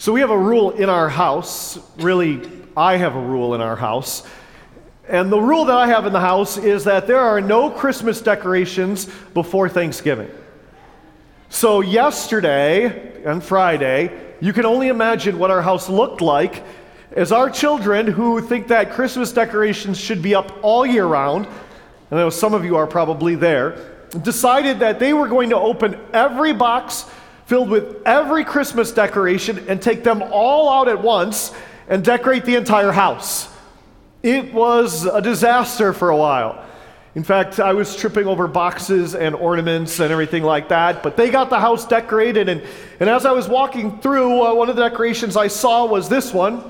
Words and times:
So 0.00 0.12
we 0.12 0.20
have 0.20 0.30
a 0.30 0.38
rule 0.38 0.70
in 0.70 0.88
our 0.88 1.08
house. 1.08 1.76
Really, 1.96 2.48
I 2.76 2.98
have 2.98 3.16
a 3.16 3.20
rule 3.20 3.56
in 3.56 3.60
our 3.60 3.74
house. 3.74 4.22
And 5.08 5.32
the 5.32 5.40
rule 5.40 5.64
that 5.64 5.76
I 5.76 5.88
have 5.88 6.06
in 6.06 6.12
the 6.12 6.20
house 6.20 6.56
is 6.56 6.84
that 6.84 7.08
there 7.08 7.18
are 7.18 7.40
no 7.40 7.68
Christmas 7.68 8.20
decorations 8.20 9.06
before 9.34 9.68
Thanksgiving. 9.68 10.30
So, 11.48 11.80
yesterday 11.80 13.24
and 13.24 13.42
Friday, 13.42 14.36
you 14.40 14.52
can 14.52 14.64
only 14.66 14.86
imagine 14.86 15.36
what 15.36 15.50
our 15.50 15.62
house 15.62 15.88
looked 15.88 16.20
like 16.20 16.62
as 17.16 17.32
our 17.32 17.50
children, 17.50 18.06
who 18.06 18.40
think 18.40 18.68
that 18.68 18.92
Christmas 18.92 19.32
decorations 19.32 19.98
should 19.98 20.22
be 20.22 20.32
up 20.32 20.56
all 20.62 20.86
year 20.86 21.06
round, 21.06 21.46
and 21.46 22.20
I 22.20 22.22
know 22.22 22.30
some 22.30 22.54
of 22.54 22.64
you 22.64 22.76
are 22.76 22.86
probably 22.86 23.34
there, 23.34 24.04
decided 24.22 24.78
that 24.78 25.00
they 25.00 25.12
were 25.12 25.26
going 25.26 25.50
to 25.50 25.56
open 25.56 25.98
every 26.12 26.52
box 26.52 27.04
filled 27.48 27.70
with 27.70 28.02
every 28.04 28.44
Christmas 28.44 28.92
decoration 28.92 29.64
and 29.68 29.80
take 29.80 30.04
them 30.04 30.22
all 30.22 30.68
out 30.68 30.86
at 30.86 31.00
once 31.00 31.50
and 31.88 32.04
decorate 32.04 32.44
the 32.44 32.54
entire 32.54 32.92
house. 32.92 33.48
It 34.22 34.52
was 34.52 35.06
a 35.06 35.22
disaster 35.22 35.94
for 35.94 36.10
a 36.10 36.16
while. 36.16 36.62
In 37.14 37.24
fact, 37.24 37.58
I 37.58 37.72
was 37.72 37.96
tripping 37.96 38.26
over 38.26 38.48
boxes 38.48 39.14
and 39.14 39.34
ornaments 39.34 39.98
and 39.98 40.12
everything 40.12 40.42
like 40.42 40.68
that, 40.68 41.02
but 41.02 41.16
they 41.16 41.30
got 41.30 41.48
the 41.48 41.58
house 41.58 41.86
decorated. 41.86 42.50
And, 42.50 42.62
and 43.00 43.08
as 43.08 43.24
I 43.24 43.32
was 43.32 43.48
walking 43.48 43.98
through, 44.00 44.42
uh, 44.42 44.52
one 44.52 44.68
of 44.68 44.76
the 44.76 44.86
decorations 44.86 45.34
I 45.34 45.48
saw 45.48 45.86
was 45.86 46.06
this 46.06 46.34
one. 46.34 46.62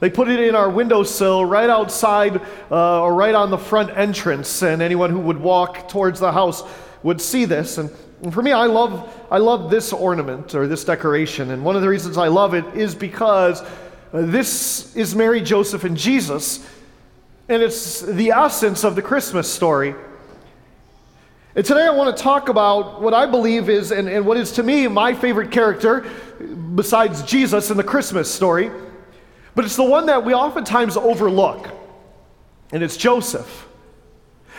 They 0.00 0.10
put 0.10 0.26
it 0.26 0.40
in 0.40 0.56
our 0.56 0.68
windowsill 0.68 1.44
right 1.44 1.70
outside 1.70 2.40
uh, 2.72 3.02
or 3.02 3.14
right 3.14 3.36
on 3.36 3.50
the 3.50 3.58
front 3.58 3.96
entrance, 3.96 4.64
and 4.64 4.82
anyone 4.82 5.10
who 5.10 5.20
would 5.20 5.38
walk 5.38 5.88
towards 5.88 6.18
the 6.18 6.32
house 6.32 6.64
would 7.08 7.20
see 7.20 7.46
this. 7.46 7.78
And, 7.78 7.90
for 8.32 8.42
me, 8.42 8.52
I 8.52 8.66
love, 8.66 9.12
I 9.30 9.38
love 9.38 9.70
this 9.70 9.92
ornament 9.92 10.54
or 10.54 10.66
this 10.66 10.84
decoration. 10.84 11.52
And 11.52 11.64
one 11.64 11.76
of 11.76 11.82
the 11.82 11.88
reasons 11.88 12.18
I 12.18 12.28
love 12.28 12.52
it 12.52 12.64
is 12.74 12.94
because 12.94 13.62
uh, 13.62 13.66
this 14.12 14.94
is 14.96 15.14
Mary, 15.14 15.40
Joseph, 15.40 15.84
and 15.84 15.96
Jesus, 15.96 16.68
and 17.48 17.62
it's 17.62 18.00
the 18.00 18.30
essence 18.30 18.82
of 18.82 18.96
the 18.96 19.02
Christmas 19.02 19.50
story. 19.50 19.94
And 21.54 21.64
today 21.64 21.86
I 21.86 21.90
want 21.90 22.16
to 22.16 22.22
talk 22.22 22.48
about 22.48 23.00
what 23.00 23.14
I 23.14 23.24
believe 23.26 23.68
is, 23.68 23.92
and, 23.92 24.08
and 24.08 24.26
what 24.26 24.36
is 24.36 24.52
to 24.52 24.62
me 24.64 24.88
my 24.88 25.14
favorite 25.14 25.52
character, 25.52 26.04
besides 26.74 27.22
Jesus 27.22 27.70
in 27.70 27.76
the 27.76 27.84
Christmas 27.84 28.32
story. 28.32 28.70
But 29.54 29.64
it's 29.64 29.76
the 29.76 29.84
one 29.84 30.06
that 30.06 30.24
we 30.24 30.34
oftentimes 30.34 30.96
overlook, 30.96 31.68
and 32.72 32.82
it's 32.82 32.96
Joseph. 32.96 33.67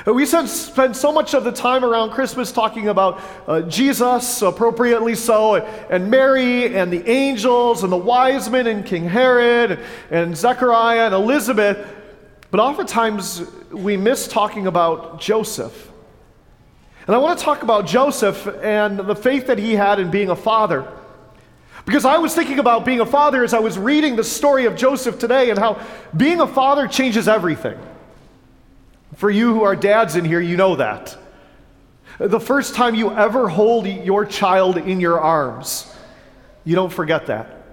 We 0.05 0.25
spend 0.25 0.95
so 0.95 1.11
much 1.11 1.33
of 1.33 1.43
the 1.43 1.51
time 1.51 1.83
around 1.83 2.11
Christmas 2.11 2.53
talking 2.53 2.87
about 2.87 3.21
uh, 3.47 3.61
Jesus, 3.63 4.41
appropriately 4.41 5.13
so, 5.13 5.55
and 5.55 6.09
Mary, 6.09 6.73
and 6.73 6.91
the 6.91 7.05
angels, 7.09 7.83
and 7.83 7.91
the 7.91 7.97
wise 7.97 8.49
men, 8.49 8.67
and 8.67 8.85
King 8.85 9.03
Herod, 9.03 9.79
and 10.09 10.37
Zechariah, 10.37 11.07
and 11.07 11.13
Elizabeth. 11.13 11.95
But 12.49 12.61
oftentimes 12.61 13.41
we 13.71 13.97
miss 13.97 14.27
talking 14.27 14.67
about 14.67 15.19
Joseph. 15.19 15.91
And 17.05 17.15
I 17.15 17.19
want 17.19 17.37
to 17.37 17.43
talk 17.43 17.63
about 17.63 17.85
Joseph 17.85 18.47
and 18.61 18.99
the 18.99 19.15
faith 19.15 19.47
that 19.47 19.57
he 19.57 19.73
had 19.73 19.99
in 19.99 20.11
being 20.11 20.29
a 20.29 20.35
father. 20.35 20.89
Because 21.85 22.05
I 22.05 22.19
was 22.19 22.33
thinking 22.33 22.59
about 22.59 22.85
being 22.85 23.01
a 23.01 23.05
father 23.05 23.43
as 23.43 23.53
I 23.53 23.59
was 23.59 23.77
reading 23.77 24.15
the 24.15 24.23
story 24.23 24.65
of 24.65 24.75
Joseph 24.75 25.19
today 25.19 25.49
and 25.49 25.59
how 25.59 25.85
being 26.15 26.39
a 26.39 26.47
father 26.47 26.87
changes 26.87 27.27
everything. 27.27 27.77
For 29.19 29.29
you 29.29 29.53
who 29.53 29.63
are 29.63 29.75
dads 29.75 30.15
in 30.15 30.23
here, 30.23 30.39
you 30.39 30.55
know 30.55 30.77
that. 30.77 31.17
The 32.19 32.39
first 32.39 32.73
time 32.73 32.95
you 32.95 33.11
ever 33.11 33.49
hold 33.49 33.85
your 33.85 34.25
child 34.25 34.77
in 34.77 35.01
your 35.01 35.19
arms, 35.19 35.93
you 36.63 36.73
don't 36.73 36.91
forget 36.91 37.25
that. 37.25 37.65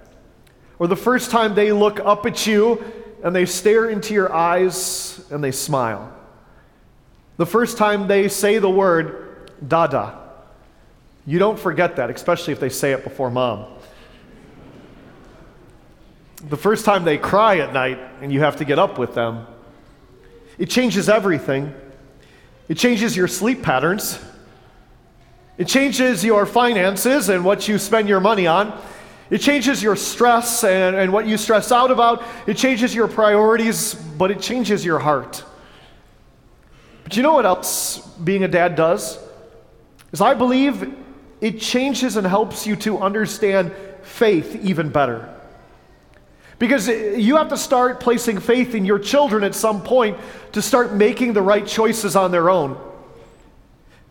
Or 0.81 0.89
the 0.89 0.97
first 0.97 1.31
time 1.31 1.55
they 1.55 1.71
look 1.71 2.01
up 2.01 2.27
at 2.27 2.49
you 2.49 2.83
and 3.23 3.33
they 3.35 3.47
stare 3.47 3.89
into 3.89 4.13
your 4.13 4.35
eyes 4.35 5.25
and 5.31 5.43
they 5.43 5.53
smile. 5.53 6.13
The 7.37 7.47
first 7.47 7.79
time 7.79 8.09
they 8.09 8.27
say 8.27 8.59
the 8.59 8.69
word, 8.69 9.53
dada, 9.69 10.19
you 11.27 11.39
don't 11.39 11.61
forget 11.61 11.95
that, 11.95 12.11
especially 12.11 12.55
if 12.55 12.59
they 12.59 12.71
say 12.71 12.91
it 12.91 13.05
before 13.05 13.31
mom 13.31 13.67
the 16.49 16.57
first 16.57 16.85
time 16.85 17.05
they 17.05 17.19
cry 17.19 17.59
at 17.59 17.73
night 17.73 17.99
and 18.21 18.33
you 18.33 18.41
have 18.41 18.57
to 18.57 18.65
get 18.65 18.79
up 18.79 18.99
with 18.99 19.15
them, 19.15 19.47
it 20.59 20.71
changes 20.71 21.09
everything. 21.09 21.75
It 22.69 22.77
changes 22.77 23.17
your 23.17 23.29
sleep 23.29 23.63
patterns. 23.63 24.19
It 25.59 25.69
changes 25.69 26.25
your 26.25 26.47
finances 26.47 27.29
and 27.29 27.45
what 27.45 27.69
you 27.69 27.79
spend 27.79 28.09
your 28.09 28.21
money 28.21 28.47
on. 28.47 28.79
It 29.31 29.39
changes 29.39 29.83
your 29.83 29.97
stress 29.97 30.63
and, 30.65 30.95
and 30.95 31.13
what 31.13 31.27
you 31.27 31.37
stress 31.37 31.73
out 31.73 31.91
about. 31.91 32.23
It 32.47 32.57
changes 32.57 32.95
your 32.95 33.09
priorities, 33.09 33.95
but 33.95 34.31
it 34.31 34.41
changes 34.41 34.85
your 34.85 34.99
heart. 34.99 35.43
But 37.05 37.17
you 37.17 37.23
know 37.23 37.35
what 37.35 37.47
else 37.47 37.99
being 37.99 38.45
a 38.45 38.49
dad 38.49 38.77
does? 38.77 39.19
Is 40.13 40.21
I 40.21 40.35
believe 40.35 40.95
it 41.41 41.61
changes 41.61 42.17
and 42.17 42.27
helps 42.27 42.67
you 42.67 42.77
to 42.77 42.99
understand 42.99 43.73
faith 44.03 44.57
even 44.63 44.91
better. 44.91 45.36
Because 46.59 46.89
you 46.89 47.37
have 47.37 47.51
to 47.51 47.57
start 47.57 48.01
placing 48.01 48.41
faith 48.41 48.75
in 48.75 48.85
your 48.85 48.99
children 48.99 49.45
at 49.45 49.55
some 49.55 49.83
point 49.83 50.17
to 50.53 50.63
start 50.63 50.95
making 50.95 51.35
the 51.35 51.43
right 51.43 51.67
choices 51.67 52.17
on 52.17 52.31
their 52.31 52.49
own. 52.49 52.81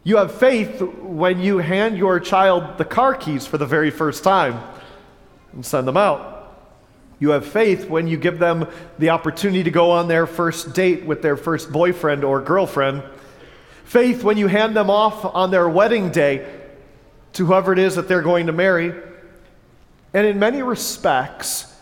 You 0.03 0.17
have 0.17 0.35
faith 0.35 0.81
when 0.81 1.39
you 1.39 1.57
hand 1.57 1.97
your 1.97 2.19
child 2.19 2.77
the 2.77 2.85
car 2.85 3.15
keys 3.15 3.47
for 3.47 3.57
the 3.57 3.65
very 3.65 3.89
first 3.89 4.23
time 4.23 4.61
and 5.53 5.65
send 5.65 5.87
them 5.87 5.97
out. 5.97 6.33
You 7.17 7.29
have 7.29 7.47
faith 7.47 7.89
when 7.89 8.07
you 8.07 8.17
give 8.17 8.37
them 8.37 8.67
the 8.99 9.09
opportunity 9.09 9.63
to 9.63 9.71
go 9.71 9.89
on 9.89 10.07
their 10.07 10.27
first 10.27 10.73
date 10.73 11.05
with 11.05 11.23
their 11.23 11.37
first 11.37 11.71
boyfriend 11.71 12.23
or 12.23 12.41
girlfriend. 12.41 13.03
Faith 13.85 14.23
when 14.23 14.37
you 14.37 14.45
hand 14.45 14.75
them 14.75 14.91
off 14.91 15.25
on 15.25 15.49
their 15.49 15.67
wedding 15.67 16.11
day 16.11 16.45
to 17.33 17.45
whoever 17.47 17.73
it 17.73 17.79
is 17.79 17.95
that 17.95 18.07
they're 18.07 18.21
going 18.21 18.45
to 18.45 18.51
marry. 18.51 18.93
And 20.13 20.27
in 20.27 20.37
many 20.37 20.61
respects, 20.61 21.73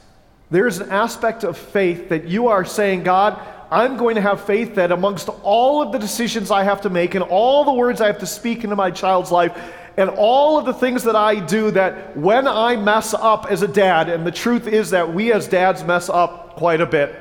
there's 0.52 0.80
an 0.80 0.90
aspect 0.90 1.44
of 1.44 1.58
faith 1.58 2.10
that 2.10 2.28
you 2.28 2.48
are 2.48 2.66
saying, 2.66 3.04
God, 3.04 3.40
I'm 3.72 3.98
going 3.98 4.16
to 4.16 4.22
have 4.22 4.46
faith 4.46 4.76
that 4.76 4.92
amongst 4.92 5.30
all 5.42 5.82
of 5.82 5.92
the 5.92 5.98
decisions 5.98 6.52
I 6.52 6.64
have 6.64 6.82
to 6.82 6.90
make 6.90 7.16
and 7.16 7.24
all 7.24 7.64
the 7.64 7.74
words 7.74 8.02
I 8.02 8.08
have 8.08 8.20
to 8.20 8.28
speak 8.28 8.64
into 8.64 8.76
my 8.76 8.92
child's 8.92 9.32
life 9.32 9.58
and 9.98 10.10
all 10.10 10.58
of 10.58 10.66
the 10.66 10.74
things 10.74 11.04
that 11.04 11.16
I 11.16 11.40
do, 11.40 11.72
that 11.72 12.18
when 12.18 12.48
I 12.48 12.76
mess 12.76 13.14
up 13.14 13.48
as 13.50 13.62
a 13.62 13.68
dad, 13.68 14.10
and 14.10 14.26
the 14.26 14.32
truth 14.32 14.68
is 14.68 14.90
that 14.90 15.14
we 15.14 15.32
as 15.32 15.48
dads 15.48 15.84
mess 15.84 16.10
up 16.10 16.56
quite 16.56 16.82
a 16.82 16.86
bit, 16.86 17.16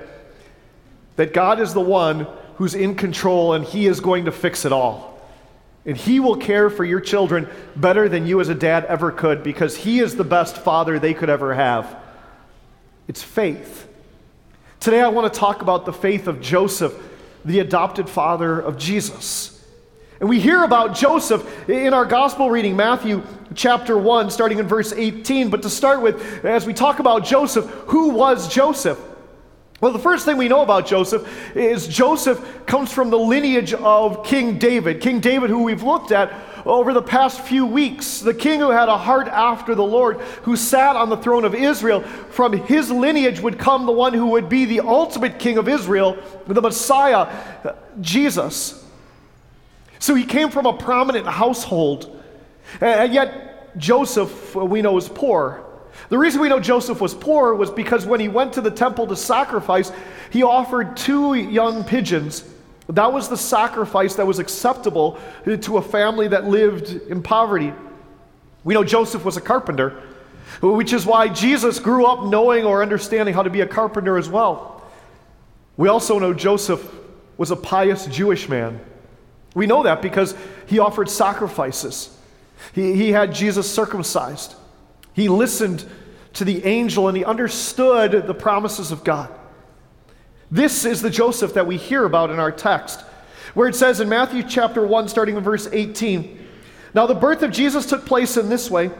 that 1.16 1.34
God 1.34 1.60
is 1.60 1.74
the 1.74 1.80
one 1.80 2.26
who's 2.56 2.74
in 2.74 2.94
control 2.94 3.52
and 3.52 3.64
He 3.64 3.86
is 3.86 4.00
going 4.00 4.24
to 4.24 4.32
fix 4.32 4.64
it 4.64 4.72
all. 4.72 5.20
And 5.84 5.96
He 5.96 6.20
will 6.20 6.36
care 6.36 6.70
for 6.70 6.84
your 6.84 7.00
children 7.00 7.46
better 7.76 8.08
than 8.08 8.26
you 8.26 8.40
as 8.40 8.48
a 8.48 8.54
dad 8.54 8.86
ever 8.86 9.12
could 9.12 9.42
because 9.42 9.76
He 9.76 10.00
is 10.00 10.16
the 10.16 10.24
best 10.24 10.56
father 10.56 10.98
they 10.98 11.12
could 11.12 11.28
ever 11.28 11.54
have. 11.54 12.01
It's 13.08 13.22
faith. 13.22 13.88
Today, 14.80 15.00
I 15.00 15.08
want 15.08 15.32
to 15.32 15.38
talk 15.38 15.62
about 15.62 15.84
the 15.86 15.92
faith 15.92 16.28
of 16.28 16.40
Joseph, 16.40 16.94
the 17.44 17.58
adopted 17.60 18.08
father 18.08 18.60
of 18.60 18.78
Jesus. 18.78 19.64
And 20.20 20.28
we 20.28 20.38
hear 20.38 20.62
about 20.62 20.94
Joseph 20.94 21.68
in 21.68 21.94
our 21.94 22.04
gospel 22.04 22.48
reading, 22.48 22.76
Matthew 22.76 23.24
chapter 23.56 23.98
1, 23.98 24.30
starting 24.30 24.60
in 24.60 24.68
verse 24.68 24.92
18. 24.92 25.50
But 25.50 25.62
to 25.62 25.70
start 25.70 26.00
with, 26.00 26.44
as 26.44 26.64
we 26.64 26.72
talk 26.72 27.00
about 27.00 27.24
Joseph, 27.24 27.66
who 27.86 28.10
was 28.10 28.52
Joseph? 28.52 29.00
Well, 29.80 29.90
the 29.90 29.98
first 29.98 30.24
thing 30.24 30.36
we 30.36 30.46
know 30.46 30.62
about 30.62 30.86
Joseph 30.86 31.56
is 31.56 31.88
Joseph 31.88 32.66
comes 32.66 32.92
from 32.92 33.10
the 33.10 33.18
lineage 33.18 33.74
of 33.74 34.24
King 34.24 34.58
David. 34.58 35.00
King 35.00 35.18
David, 35.18 35.50
who 35.50 35.64
we've 35.64 35.82
looked 35.82 36.12
at 36.12 36.32
over 36.64 36.92
the 36.92 37.02
past 37.02 37.40
few 37.40 37.66
weeks, 37.66 38.20
the 38.20 38.34
king 38.34 38.60
who 38.60 38.70
had 38.70 38.88
a 38.88 38.96
heart 38.96 39.28
after 39.28 39.74
the 39.74 39.84
Lord, 39.84 40.20
who 40.42 40.56
sat 40.56 40.96
on 40.96 41.08
the 41.08 41.16
throne 41.16 41.44
of 41.44 41.54
Israel, 41.54 42.02
from 42.02 42.52
his 42.52 42.90
lineage 42.90 43.40
would 43.40 43.58
come 43.58 43.86
the 43.86 43.92
one 43.92 44.14
who 44.14 44.28
would 44.28 44.48
be 44.48 44.64
the 44.64 44.80
ultimate 44.80 45.38
king 45.38 45.58
of 45.58 45.68
Israel, 45.68 46.16
the 46.46 46.62
Messiah, 46.62 47.74
Jesus. 48.00 48.84
So 49.98 50.14
he 50.14 50.24
came 50.24 50.50
from 50.50 50.66
a 50.66 50.76
prominent 50.76 51.26
household. 51.26 52.20
And 52.80 53.12
yet, 53.12 53.76
Joseph, 53.78 54.56
uh, 54.56 54.64
we 54.64 54.82
know, 54.82 54.96
is 54.96 55.08
poor. 55.08 55.64
The 56.08 56.18
reason 56.18 56.40
we 56.40 56.48
know 56.48 56.60
Joseph 56.60 57.00
was 57.00 57.14
poor 57.14 57.54
was 57.54 57.70
because 57.70 58.06
when 58.06 58.20
he 58.20 58.28
went 58.28 58.52
to 58.54 58.60
the 58.60 58.70
temple 58.70 59.06
to 59.06 59.16
sacrifice, 59.16 59.92
he 60.30 60.42
offered 60.42 60.96
two 60.96 61.34
young 61.34 61.84
pigeons 61.84 62.51
that 62.88 63.12
was 63.12 63.28
the 63.28 63.36
sacrifice 63.36 64.16
that 64.16 64.26
was 64.26 64.38
acceptable 64.38 65.18
to 65.44 65.76
a 65.78 65.82
family 65.82 66.28
that 66.28 66.46
lived 66.46 66.90
in 67.08 67.22
poverty. 67.22 67.72
We 68.64 68.74
know 68.74 68.84
Joseph 68.84 69.24
was 69.24 69.36
a 69.36 69.40
carpenter, 69.40 70.02
which 70.60 70.92
is 70.92 71.06
why 71.06 71.28
Jesus 71.28 71.78
grew 71.78 72.06
up 72.06 72.24
knowing 72.24 72.64
or 72.64 72.82
understanding 72.82 73.34
how 73.34 73.42
to 73.42 73.50
be 73.50 73.60
a 73.60 73.66
carpenter 73.66 74.18
as 74.18 74.28
well. 74.28 74.82
We 75.76 75.88
also 75.88 76.18
know 76.18 76.34
Joseph 76.34 76.92
was 77.36 77.50
a 77.50 77.56
pious 77.56 78.06
Jewish 78.06 78.48
man. 78.48 78.80
We 79.54 79.66
know 79.66 79.82
that 79.84 80.02
because 80.02 80.34
he 80.66 80.78
offered 80.78 81.08
sacrifices. 81.08 82.16
He, 82.74 82.94
he 82.94 83.12
had 83.12 83.34
Jesus 83.34 83.70
circumcised. 83.70 84.54
He 85.14 85.28
listened 85.28 85.84
to 86.34 86.44
the 86.44 86.64
angel 86.64 87.08
and 87.08 87.16
he 87.16 87.24
understood 87.24 88.26
the 88.26 88.34
promises 88.34 88.92
of 88.92 89.04
God. 89.04 89.32
This 90.52 90.84
is 90.84 91.00
the 91.00 91.08
Joseph 91.08 91.54
that 91.54 91.66
we 91.66 91.78
hear 91.78 92.04
about 92.04 92.28
in 92.28 92.38
our 92.38 92.52
text, 92.52 93.00
where 93.54 93.68
it 93.68 93.74
says 93.74 94.00
in 94.00 94.10
Matthew 94.10 94.42
chapter 94.42 94.86
1, 94.86 95.08
starting 95.08 95.38
in 95.38 95.42
verse 95.42 95.66
18 95.72 96.46
Now 96.92 97.06
the 97.06 97.14
birth 97.14 97.42
of 97.42 97.50
Jesus 97.50 97.86
took 97.86 98.04
place 98.04 98.36
in 98.36 98.50
this 98.50 98.70
way. 98.70 98.90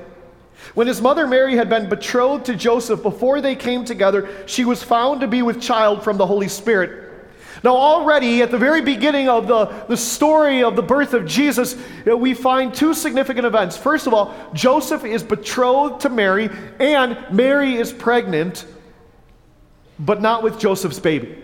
When 0.72 0.87
his 0.87 1.02
mother 1.02 1.26
Mary 1.26 1.54
had 1.56 1.69
been 1.69 1.90
betrothed 1.90 2.46
to 2.46 2.56
Joseph 2.56 3.02
before 3.02 3.43
they 3.43 3.54
came 3.54 3.84
together, 3.84 4.31
she 4.46 4.64
was 4.64 4.82
found 4.82 5.20
to 5.20 5.28
be 5.28 5.43
with 5.43 5.60
child 5.60 6.02
from 6.02 6.16
the 6.16 6.25
Holy 6.25 6.49
Spirit. 6.49 7.10
Now, 7.62 7.76
already 7.76 8.40
at 8.40 8.50
the 8.50 8.56
very 8.56 8.81
beginning 8.81 9.28
of 9.28 9.46
the, 9.46 9.66
the 9.88 9.96
story 9.96 10.62
of 10.62 10.75
the 10.75 10.82
birth 10.82 11.12
of 11.12 11.26
Jesus, 11.26 11.76
uh, 12.10 12.16
we 12.16 12.32
find 12.32 12.72
two 12.72 12.94
significant 12.94 13.44
events. 13.44 13.76
First 13.76 14.06
of 14.06 14.14
all, 14.14 14.34
Joseph 14.55 15.05
is 15.05 15.22
betrothed 15.22 16.00
to 16.00 16.08
Mary, 16.08 16.48
and 16.81 17.19
Mary 17.31 17.75
is 17.75 17.93
pregnant, 17.93 18.64
but 19.98 20.22
not 20.22 20.43
with 20.43 20.58
Joseph's 20.58 20.98
baby. 20.98 21.41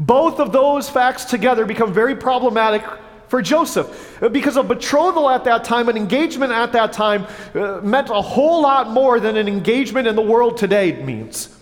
Both 0.00 0.40
of 0.40 0.50
those 0.50 0.88
facts 0.88 1.26
together 1.26 1.66
become 1.66 1.92
very 1.92 2.16
problematic 2.16 2.82
for 3.28 3.42
Joseph. 3.42 4.18
Because 4.32 4.56
a 4.56 4.62
betrothal 4.62 5.28
at 5.28 5.44
that 5.44 5.62
time, 5.62 5.90
an 5.90 5.96
engagement 5.96 6.52
at 6.52 6.72
that 6.72 6.94
time, 6.94 7.26
uh, 7.54 7.80
meant 7.82 8.08
a 8.08 8.22
whole 8.22 8.62
lot 8.62 8.90
more 8.90 9.20
than 9.20 9.36
an 9.36 9.46
engagement 9.46 10.08
in 10.08 10.16
the 10.16 10.22
world 10.22 10.56
today 10.56 10.92
means. 11.04 11.54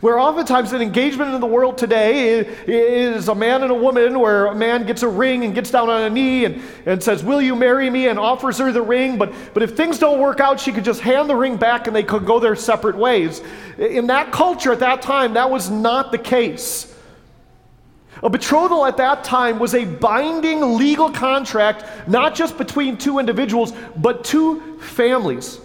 Where 0.00 0.16
oftentimes 0.20 0.72
an 0.72 0.80
engagement 0.80 1.34
in 1.34 1.40
the 1.40 1.48
world 1.48 1.76
today 1.76 2.38
is 2.38 3.26
a 3.26 3.34
man 3.34 3.62
and 3.62 3.72
a 3.72 3.74
woman, 3.74 4.20
where 4.20 4.46
a 4.46 4.54
man 4.54 4.86
gets 4.86 5.02
a 5.02 5.08
ring 5.08 5.44
and 5.44 5.52
gets 5.52 5.72
down 5.72 5.90
on 5.90 6.02
a 6.02 6.10
knee 6.10 6.44
and, 6.44 6.62
and 6.86 7.02
says, 7.02 7.24
Will 7.24 7.42
you 7.42 7.56
marry 7.56 7.90
me? 7.90 8.06
and 8.06 8.18
offers 8.18 8.58
her 8.58 8.70
the 8.70 8.82
ring. 8.82 9.18
But, 9.18 9.32
but 9.54 9.64
if 9.64 9.76
things 9.76 9.98
don't 9.98 10.20
work 10.20 10.38
out, 10.38 10.60
she 10.60 10.70
could 10.70 10.84
just 10.84 11.00
hand 11.00 11.28
the 11.28 11.34
ring 11.34 11.56
back 11.56 11.88
and 11.88 11.96
they 11.96 12.04
could 12.04 12.24
go 12.24 12.38
their 12.38 12.54
separate 12.54 12.96
ways. 12.96 13.42
In 13.76 14.06
that 14.06 14.30
culture 14.30 14.70
at 14.70 14.78
that 14.80 15.02
time, 15.02 15.34
that 15.34 15.50
was 15.50 15.68
not 15.68 16.12
the 16.12 16.18
case. 16.18 16.89
A 18.22 18.28
betrothal 18.28 18.84
at 18.84 18.98
that 18.98 19.24
time 19.24 19.58
was 19.58 19.74
a 19.74 19.84
binding 19.84 20.76
legal 20.76 21.10
contract, 21.10 21.84
not 22.08 22.34
just 22.34 22.58
between 22.58 22.98
two 22.98 23.18
individuals, 23.18 23.72
but 23.96 24.24
two 24.24 24.78
families. 24.78 25.58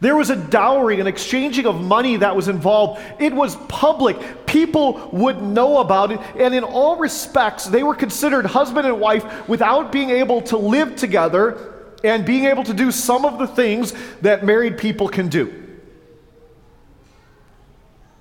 There 0.00 0.14
was 0.14 0.30
a 0.30 0.36
dowry, 0.36 1.00
an 1.00 1.06
exchanging 1.06 1.66
of 1.66 1.80
money 1.80 2.16
that 2.18 2.36
was 2.36 2.48
involved. 2.48 3.02
It 3.18 3.32
was 3.32 3.56
public. 3.68 4.46
People 4.46 5.10
would 5.12 5.42
know 5.42 5.78
about 5.78 6.12
it. 6.12 6.20
And 6.36 6.54
in 6.54 6.62
all 6.62 6.96
respects, 6.96 7.64
they 7.64 7.82
were 7.82 7.94
considered 7.94 8.46
husband 8.46 8.86
and 8.86 9.00
wife 9.00 9.48
without 9.48 9.90
being 9.90 10.10
able 10.10 10.40
to 10.42 10.56
live 10.56 10.94
together 10.94 11.74
and 12.04 12.24
being 12.24 12.44
able 12.44 12.62
to 12.62 12.74
do 12.74 12.92
some 12.92 13.24
of 13.24 13.38
the 13.38 13.46
things 13.46 13.92
that 14.20 14.44
married 14.44 14.78
people 14.78 15.08
can 15.08 15.28
do. 15.28 15.67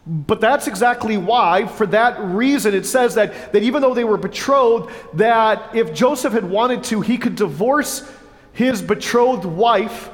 But 0.09 0.39
that's 0.39 0.67
exactly 0.67 1.17
why, 1.17 1.67
for 1.67 1.85
that 1.87 2.17
reason, 2.21 2.73
it 2.73 2.85
says 2.85 3.15
that, 3.15 3.51
that 3.51 3.61
even 3.61 3.81
though 3.81 3.93
they 3.93 4.05
were 4.05 4.17
betrothed, 4.17 4.89
that 5.15 5.75
if 5.75 5.93
Joseph 5.93 6.31
had 6.31 6.49
wanted 6.49 6.85
to, 6.85 7.01
he 7.01 7.17
could 7.17 7.35
divorce 7.35 8.09
his 8.53 8.81
betrothed 8.81 9.43
wife 9.43 10.09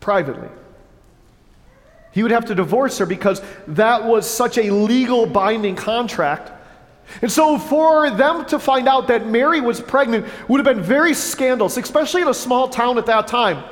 privately. 0.00 0.48
He 2.12 2.22
would 2.22 2.32
have 2.32 2.46
to 2.46 2.54
divorce 2.54 2.96
her 2.98 3.06
because 3.06 3.42
that 3.66 4.04
was 4.04 4.28
such 4.28 4.56
a 4.56 4.70
legal 4.70 5.26
binding 5.26 5.76
contract. 5.76 6.52
And 7.20 7.30
so, 7.30 7.58
for 7.58 8.08
them 8.08 8.46
to 8.46 8.58
find 8.58 8.88
out 8.88 9.08
that 9.08 9.26
Mary 9.26 9.60
was 9.60 9.78
pregnant 9.78 10.26
would 10.48 10.64
have 10.64 10.76
been 10.76 10.82
very 10.82 11.12
scandalous, 11.12 11.76
especially 11.76 12.22
in 12.22 12.28
a 12.28 12.34
small 12.34 12.68
town 12.68 12.96
at 12.96 13.04
that 13.06 13.26
time. 13.26 13.62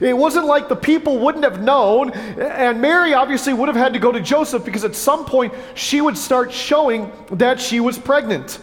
It 0.00 0.16
wasn't 0.16 0.46
like 0.46 0.68
the 0.68 0.76
people 0.76 1.18
wouldn't 1.18 1.44
have 1.44 1.62
known, 1.62 2.10
and 2.10 2.80
Mary 2.80 3.14
obviously 3.14 3.52
would 3.52 3.68
have 3.68 3.76
had 3.76 3.92
to 3.92 3.98
go 3.98 4.12
to 4.12 4.20
Joseph 4.20 4.64
because 4.64 4.84
at 4.84 4.94
some 4.94 5.24
point 5.24 5.54
she 5.74 6.00
would 6.00 6.18
start 6.18 6.52
showing 6.52 7.10
that 7.32 7.60
she 7.60 7.80
was 7.80 7.98
pregnant. 7.98 8.58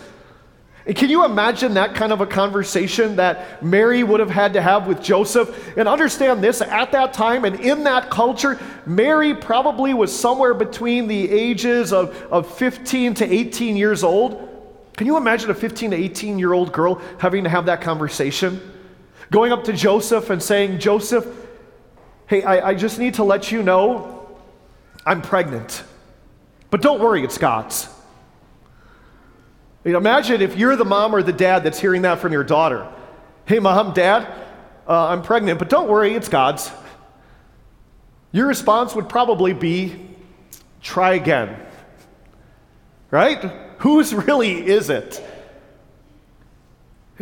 And 0.85 0.95
can 0.95 1.09
you 1.09 1.23
imagine 1.23 1.75
that 1.75 1.95
kind 1.95 2.11
of 2.11 2.19
a 2.19 2.25
conversation 2.25 3.15
that 3.15 3.63
Mary 3.63 4.03
would 4.03 4.19
have 4.19 4.29
had 4.29 4.53
to 4.53 4.61
have 4.61 4.85
with 4.85 5.01
Joseph? 5.01 5.77
And 5.77 5.87
understand 5.87 6.43
this 6.43 6.61
at 6.61 6.91
that 6.91 7.13
time 7.13 7.45
and 7.45 7.57
in 7.61 7.85
that 7.85 8.09
culture, 8.09 8.59
Mary 8.85 9.33
probably 9.33 9.93
was 9.93 10.17
somewhere 10.17 10.53
between 10.53 11.07
the 11.07 11.31
ages 11.31 11.93
of, 11.93 12.15
of 12.23 12.53
15 12.57 13.13
to 13.15 13.33
18 13.33 13.77
years 13.77 14.03
old. 14.03 14.49
Can 14.97 15.07
you 15.07 15.15
imagine 15.15 15.49
a 15.49 15.55
15 15.55 15.91
to 15.91 15.97
18 15.97 16.37
year 16.37 16.51
old 16.51 16.73
girl 16.73 17.01
having 17.17 17.45
to 17.45 17.49
have 17.49 17.67
that 17.67 17.79
conversation? 17.79 18.59
Going 19.33 19.51
up 19.51 19.63
to 19.63 19.73
Joseph 19.73 20.29
and 20.29 20.43
saying, 20.43 20.77
Joseph, 20.77 21.25
hey, 22.27 22.43
I, 22.43 22.69
I 22.69 22.73
just 22.75 22.99
need 22.99 23.15
to 23.15 23.23
let 23.23 23.51
you 23.51 23.63
know 23.63 24.37
I'm 25.07 25.23
pregnant. 25.23 25.83
But 26.69 26.83
don't 26.83 27.01
worry, 27.01 27.23
it's 27.23 27.39
God's. 27.39 27.89
Imagine 29.85 30.43
if 30.43 30.55
you're 30.55 30.75
the 30.75 30.85
mom 30.85 31.15
or 31.15 31.23
the 31.23 31.33
dad 31.33 31.63
that's 31.63 31.79
hearing 31.79 32.03
that 32.03 32.19
from 32.19 32.31
your 32.31 32.43
daughter. 32.43 32.87
Hey, 33.45 33.57
mom, 33.57 33.95
dad, 33.95 34.31
uh, 34.87 35.07
I'm 35.07 35.23
pregnant, 35.23 35.57
but 35.57 35.67
don't 35.67 35.89
worry, 35.89 36.13
it's 36.13 36.29
God's. 36.29 36.71
Your 38.31 38.45
response 38.45 38.93
would 38.93 39.09
probably 39.09 39.53
be, 39.53 39.95
try 40.79 41.15
again. 41.15 41.59
Right? 43.09 43.43
Whose 43.79 44.13
really 44.13 44.63
is 44.63 44.91
it? 44.91 45.23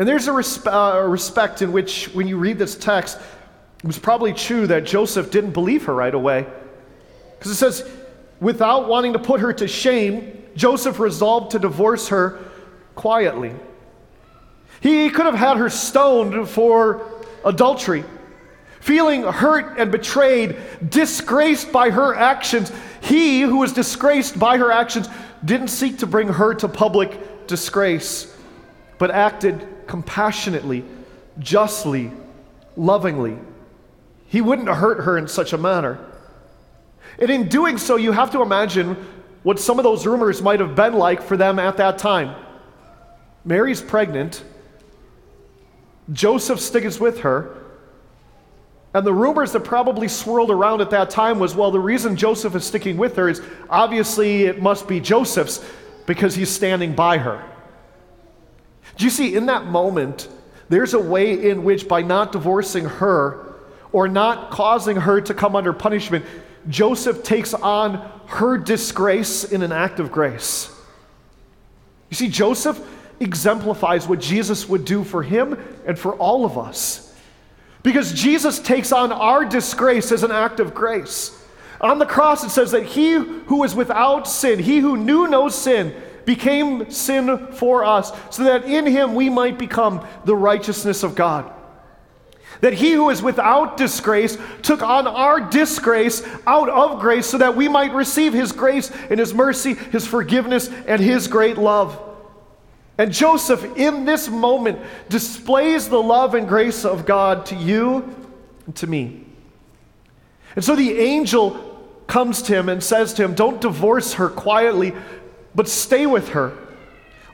And 0.01 0.07
there's 0.07 0.27
a, 0.27 0.33
uh, 0.33 1.05
respect 1.07 1.61
in 1.61 1.71
which, 1.71 2.05
when 2.15 2.27
you 2.27 2.37
read 2.37 2.57
this 2.57 2.73
text, 2.73 3.19
it 3.83 3.85
was 3.85 3.99
probably 3.99 4.33
true 4.33 4.65
that 4.65 4.83
Joseph 4.83 5.29
didn't 5.29 5.51
believe 5.51 5.85
her 5.85 5.93
right 5.93 6.15
away. 6.15 6.47
Because 7.37 7.51
it 7.51 7.55
says, 7.57 7.87
without 8.39 8.87
wanting 8.87 9.13
to 9.13 9.19
put 9.19 9.41
her 9.41 9.53
to 9.53 9.67
shame, 9.67 10.41
Joseph 10.55 10.99
resolved 10.99 11.51
to 11.51 11.59
divorce 11.59 12.07
her 12.07 12.39
quietly. 12.95 13.53
He 14.79 15.11
could 15.11 15.27
have 15.27 15.35
had 15.35 15.57
her 15.57 15.69
stoned 15.69 16.49
for 16.49 17.05
adultery. 17.45 18.03
Feeling 18.79 19.21
hurt 19.21 19.77
and 19.77 19.91
betrayed, 19.91 20.57
disgraced 20.89 21.71
by 21.71 21.91
her 21.91 22.15
actions, 22.15 22.71
he 23.01 23.41
who 23.41 23.57
was 23.57 23.71
disgraced 23.71 24.39
by 24.39 24.57
her 24.57 24.71
actions 24.71 25.07
didn't 25.45 25.67
seek 25.67 25.99
to 25.99 26.07
bring 26.07 26.27
her 26.27 26.55
to 26.55 26.67
public 26.67 27.45
disgrace, 27.45 28.30
but 29.01 29.09
acted 29.09 29.67
compassionately, 29.87 30.85
justly, 31.39 32.11
lovingly. 32.77 33.35
He 34.27 34.41
wouldn't 34.41 34.69
hurt 34.69 35.05
her 35.05 35.17
in 35.17 35.27
such 35.27 35.53
a 35.53 35.57
manner. 35.57 35.97
And 37.17 37.31
in 37.31 37.49
doing 37.49 37.79
so, 37.79 37.95
you 37.95 38.11
have 38.11 38.29
to 38.33 38.43
imagine 38.43 38.95
what 39.41 39.59
some 39.59 39.79
of 39.79 39.83
those 39.83 40.05
rumors 40.05 40.43
might 40.43 40.59
have 40.59 40.75
been 40.75 40.93
like 40.93 41.23
for 41.23 41.35
them 41.35 41.57
at 41.57 41.77
that 41.77 41.97
time. 41.97 42.35
Mary's 43.43 43.81
pregnant, 43.81 44.43
Joseph 46.13 46.59
sticks 46.59 46.99
with 46.99 47.21
her. 47.21 47.57
And 48.93 49.03
the 49.03 49.13
rumors 49.13 49.51
that 49.53 49.61
probably 49.61 50.09
swirled 50.09 50.51
around 50.51 50.81
at 50.81 50.91
that 50.91 51.09
time 51.09 51.39
was 51.39 51.55
well, 51.55 51.71
the 51.71 51.79
reason 51.79 52.15
Joseph 52.15 52.53
is 52.53 52.65
sticking 52.65 52.97
with 52.97 53.15
her 53.15 53.29
is 53.29 53.41
obviously 53.67 54.43
it 54.43 54.61
must 54.61 54.87
be 54.87 54.99
Joseph's 54.99 55.65
because 56.05 56.35
he's 56.35 56.51
standing 56.51 56.93
by 56.93 57.17
her. 57.17 57.43
Do 59.01 59.05
you 59.05 59.09
see, 59.09 59.33
in 59.33 59.47
that 59.47 59.65
moment, 59.65 60.27
there's 60.69 60.93
a 60.93 60.99
way 60.99 61.49
in 61.49 61.63
which 61.63 61.87
by 61.87 62.03
not 62.03 62.31
divorcing 62.31 62.85
her 62.85 63.55
or 63.91 64.07
not 64.07 64.51
causing 64.51 64.95
her 64.95 65.19
to 65.21 65.33
come 65.33 65.55
under 65.55 65.73
punishment, 65.73 66.23
Joseph 66.69 67.23
takes 67.23 67.55
on 67.55 67.95
her 68.27 68.59
disgrace 68.59 69.43
in 69.43 69.63
an 69.63 69.71
act 69.71 69.99
of 69.99 70.11
grace. 70.11 70.71
You 72.11 72.15
see, 72.15 72.27
Joseph 72.27 72.79
exemplifies 73.19 74.07
what 74.07 74.21
Jesus 74.21 74.69
would 74.69 74.85
do 74.85 75.03
for 75.03 75.23
him 75.23 75.57
and 75.87 75.97
for 75.97 76.13
all 76.17 76.45
of 76.45 76.59
us. 76.59 77.11
Because 77.81 78.13
Jesus 78.13 78.59
takes 78.59 78.91
on 78.91 79.11
our 79.11 79.45
disgrace 79.45 80.11
as 80.11 80.21
an 80.21 80.31
act 80.31 80.59
of 80.59 80.75
grace. 80.75 81.43
On 81.81 81.97
the 81.97 82.05
cross, 82.05 82.43
it 82.43 82.51
says 82.51 82.69
that 82.69 82.85
he 82.85 83.13
who 83.13 83.55
was 83.61 83.73
without 83.73 84.27
sin, 84.27 84.59
he 84.59 84.77
who 84.77 84.95
knew 84.95 85.27
no 85.27 85.49
sin, 85.49 85.91
became 86.25 86.91
sin 86.91 87.47
for 87.53 87.85
us, 87.85 88.11
so 88.29 88.43
that 88.43 88.65
in 88.65 88.85
him 88.85 89.15
we 89.15 89.29
might 89.29 89.57
become 89.57 90.05
the 90.25 90.35
righteousness 90.35 91.03
of 91.03 91.15
God. 91.15 91.51
That 92.61 92.73
he 92.73 92.91
who 92.91 93.09
is 93.09 93.23
without 93.23 93.75
disgrace 93.75 94.37
took 94.61 94.83
on 94.83 95.07
our 95.07 95.41
disgrace 95.41 96.23
out 96.45 96.69
of 96.69 96.99
grace, 96.99 97.25
so 97.25 97.39
that 97.39 97.55
we 97.55 97.67
might 97.67 97.93
receive 97.93 98.33
his 98.33 98.51
grace 98.51 98.91
and 99.09 99.19
his 99.19 99.33
mercy, 99.33 99.73
his 99.73 100.05
forgiveness, 100.05 100.69
and 100.87 101.01
his 101.01 101.27
great 101.27 101.57
love. 101.57 101.99
And 102.97 103.11
Joseph, 103.11 103.63
in 103.77 104.05
this 104.05 104.29
moment, 104.29 104.79
displays 105.09 105.89
the 105.89 106.01
love 106.01 106.35
and 106.35 106.47
grace 106.47 106.85
of 106.85 107.05
God 107.05 107.47
to 107.47 107.55
you 107.55 108.15
and 108.67 108.75
to 108.75 108.85
me. 108.85 109.25
And 110.55 110.63
so 110.63 110.75
the 110.75 110.99
angel 110.99 111.67
comes 112.05 112.41
to 112.43 112.53
him 112.53 112.69
and 112.69 112.83
says 112.83 113.13
to 113.13 113.23
him, 113.23 113.33
Don't 113.33 113.61
divorce 113.61 114.13
her 114.13 114.29
quietly, 114.29 114.93
but 115.53 115.67
stay 115.67 116.05
with 116.05 116.29
her, 116.29 116.57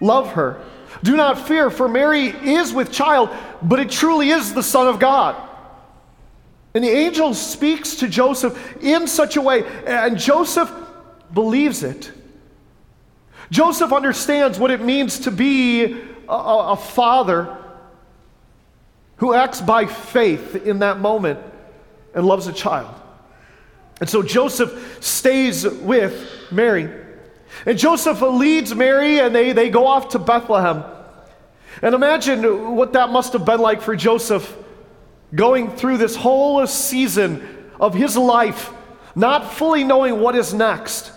love 0.01 0.33
her. 0.33 0.61
Do 1.03 1.15
not 1.15 1.47
fear, 1.47 1.69
for 1.69 1.87
Mary 1.87 2.27
is 2.27 2.73
with 2.73 2.91
child, 2.91 3.29
but 3.61 3.79
it 3.79 3.89
truly 3.89 4.29
is 4.29 4.53
the 4.53 4.63
Son 4.63 4.87
of 4.87 4.99
God. 4.99 5.35
And 6.73 6.83
the 6.83 6.89
angel 6.89 7.33
speaks 7.33 7.95
to 7.97 8.07
Joseph 8.07 8.83
in 8.83 9.07
such 9.07 9.35
a 9.35 9.41
way, 9.41 9.63
and 9.85 10.17
Joseph 10.17 10.71
believes 11.33 11.83
it. 11.83 12.11
Joseph 13.49 13.93
understands 13.93 14.59
what 14.59 14.71
it 14.71 14.81
means 14.81 15.19
to 15.19 15.31
be 15.31 15.85
a, 16.27 16.33
a, 16.33 16.75
father 16.75 17.57
who 19.17 19.33
acts 19.33 19.61
by 19.61 19.85
faith 19.85 20.55
in 20.55 20.79
that 20.79 20.99
moment 20.99 21.39
and 22.13 22.25
loves 22.25 22.47
a 22.47 22.53
child. 22.53 22.93
And 23.99 24.09
so 24.09 24.21
Joseph 24.21 25.03
stays 25.03 25.65
with 25.65 26.29
Mary. 26.51 27.06
And 27.65 27.77
Joseph 27.77 28.21
leads 28.21 28.73
Mary, 28.75 29.19
and 29.19 29.33
they, 29.33 29.53
they 29.53 29.69
go 29.69 29.87
off 29.87 30.09
to 30.09 30.19
Bethlehem. 30.19 30.83
And 31.81 31.93
imagine 31.93 32.75
what 32.75 32.93
that 32.93 33.09
must 33.09 33.33
have 33.33 33.45
been 33.45 33.59
like 33.59 33.81
for 33.81 33.95
Joseph 33.95 34.55
going 35.33 35.71
through 35.71 35.97
this 35.97 36.15
whole 36.15 36.65
season 36.65 37.71
of 37.79 37.93
his 37.93 38.15
life, 38.17 38.71
not 39.15 39.53
fully 39.53 39.83
knowing 39.83 40.19
what 40.19 40.35
is 40.35 40.53
next. 40.53 41.11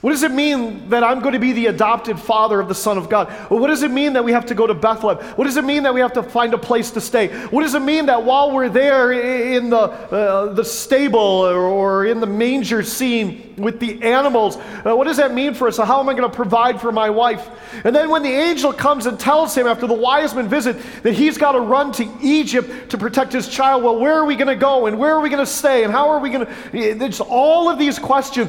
What 0.00 0.10
does 0.10 0.22
it 0.22 0.30
mean 0.30 0.90
that 0.90 1.02
I'm 1.02 1.18
going 1.20 1.32
to 1.32 1.40
be 1.40 1.52
the 1.52 1.66
adopted 1.66 2.20
father 2.20 2.60
of 2.60 2.68
the 2.68 2.74
Son 2.74 2.98
of 2.98 3.08
God? 3.08 3.28
Well, 3.50 3.58
what 3.58 3.66
does 3.66 3.82
it 3.82 3.90
mean 3.90 4.12
that 4.12 4.24
we 4.24 4.30
have 4.30 4.46
to 4.46 4.54
go 4.54 4.64
to 4.64 4.74
Bethlehem? 4.74 5.24
What 5.34 5.46
does 5.46 5.56
it 5.56 5.64
mean 5.64 5.82
that 5.82 5.92
we 5.92 5.98
have 5.98 6.12
to 6.12 6.22
find 6.22 6.54
a 6.54 6.58
place 6.58 6.92
to 6.92 7.00
stay? 7.00 7.28
What 7.48 7.62
does 7.62 7.74
it 7.74 7.82
mean 7.82 8.06
that 8.06 8.22
while 8.22 8.52
we're 8.52 8.68
there 8.68 9.10
in 9.10 9.70
the, 9.70 9.76
uh, 9.76 10.52
the 10.52 10.64
stable 10.64 11.18
or 11.18 12.06
in 12.06 12.20
the 12.20 12.28
manger 12.28 12.84
scene 12.84 13.56
with 13.58 13.80
the 13.80 14.00
animals, 14.04 14.56
uh, 14.56 14.94
what 14.94 15.08
does 15.08 15.16
that 15.16 15.34
mean 15.34 15.52
for 15.52 15.66
us? 15.66 15.74
So 15.74 15.84
how 15.84 15.98
am 15.98 16.08
I 16.08 16.14
going 16.14 16.30
to 16.30 16.36
provide 16.36 16.80
for 16.80 16.92
my 16.92 17.10
wife? 17.10 17.50
And 17.82 17.94
then 17.94 18.08
when 18.08 18.22
the 18.22 18.30
angel 18.30 18.72
comes 18.72 19.06
and 19.06 19.18
tells 19.18 19.52
him 19.52 19.66
after 19.66 19.88
the 19.88 19.94
wise 19.94 20.32
men 20.32 20.46
visit 20.46 20.76
that 21.02 21.14
he's 21.14 21.36
got 21.36 21.52
to 21.52 21.60
run 21.60 21.90
to 21.94 22.08
Egypt 22.22 22.90
to 22.90 22.98
protect 22.98 23.32
his 23.32 23.48
child, 23.48 23.82
well, 23.82 23.98
where 23.98 24.14
are 24.14 24.24
we 24.24 24.36
going 24.36 24.46
to 24.46 24.54
go? 24.54 24.86
And 24.86 24.96
where 24.96 25.12
are 25.12 25.20
we 25.20 25.28
going 25.28 25.44
to 25.44 25.50
stay? 25.50 25.82
And 25.82 25.92
how 25.92 26.08
are 26.10 26.20
we 26.20 26.30
going 26.30 26.46
to? 26.46 26.52
It's 26.72 27.18
all 27.18 27.68
of 27.68 27.80
these 27.80 27.98
questions. 27.98 28.48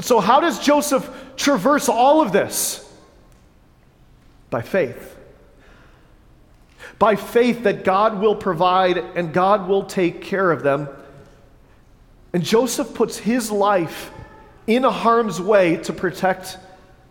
So, 0.00 0.20
how 0.20 0.40
does 0.40 0.58
Joseph 0.58 1.08
traverse 1.36 1.88
all 1.88 2.20
of 2.20 2.32
this? 2.32 2.80
By 4.50 4.62
faith. 4.62 5.16
By 6.98 7.16
faith 7.16 7.64
that 7.64 7.84
God 7.84 8.20
will 8.20 8.34
provide 8.34 8.98
and 8.98 9.32
God 9.32 9.68
will 9.68 9.84
take 9.84 10.22
care 10.22 10.50
of 10.50 10.62
them. 10.62 10.88
And 12.32 12.42
Joseph 12.42 12.94
puts 12.94 13.16
his 13.16 13.50
life 13.50 14.10
in 14.66 14.82
harm's 14.82 15.40
way 15.40 15.76
to 15.78 15.92
protect 15.92 16.58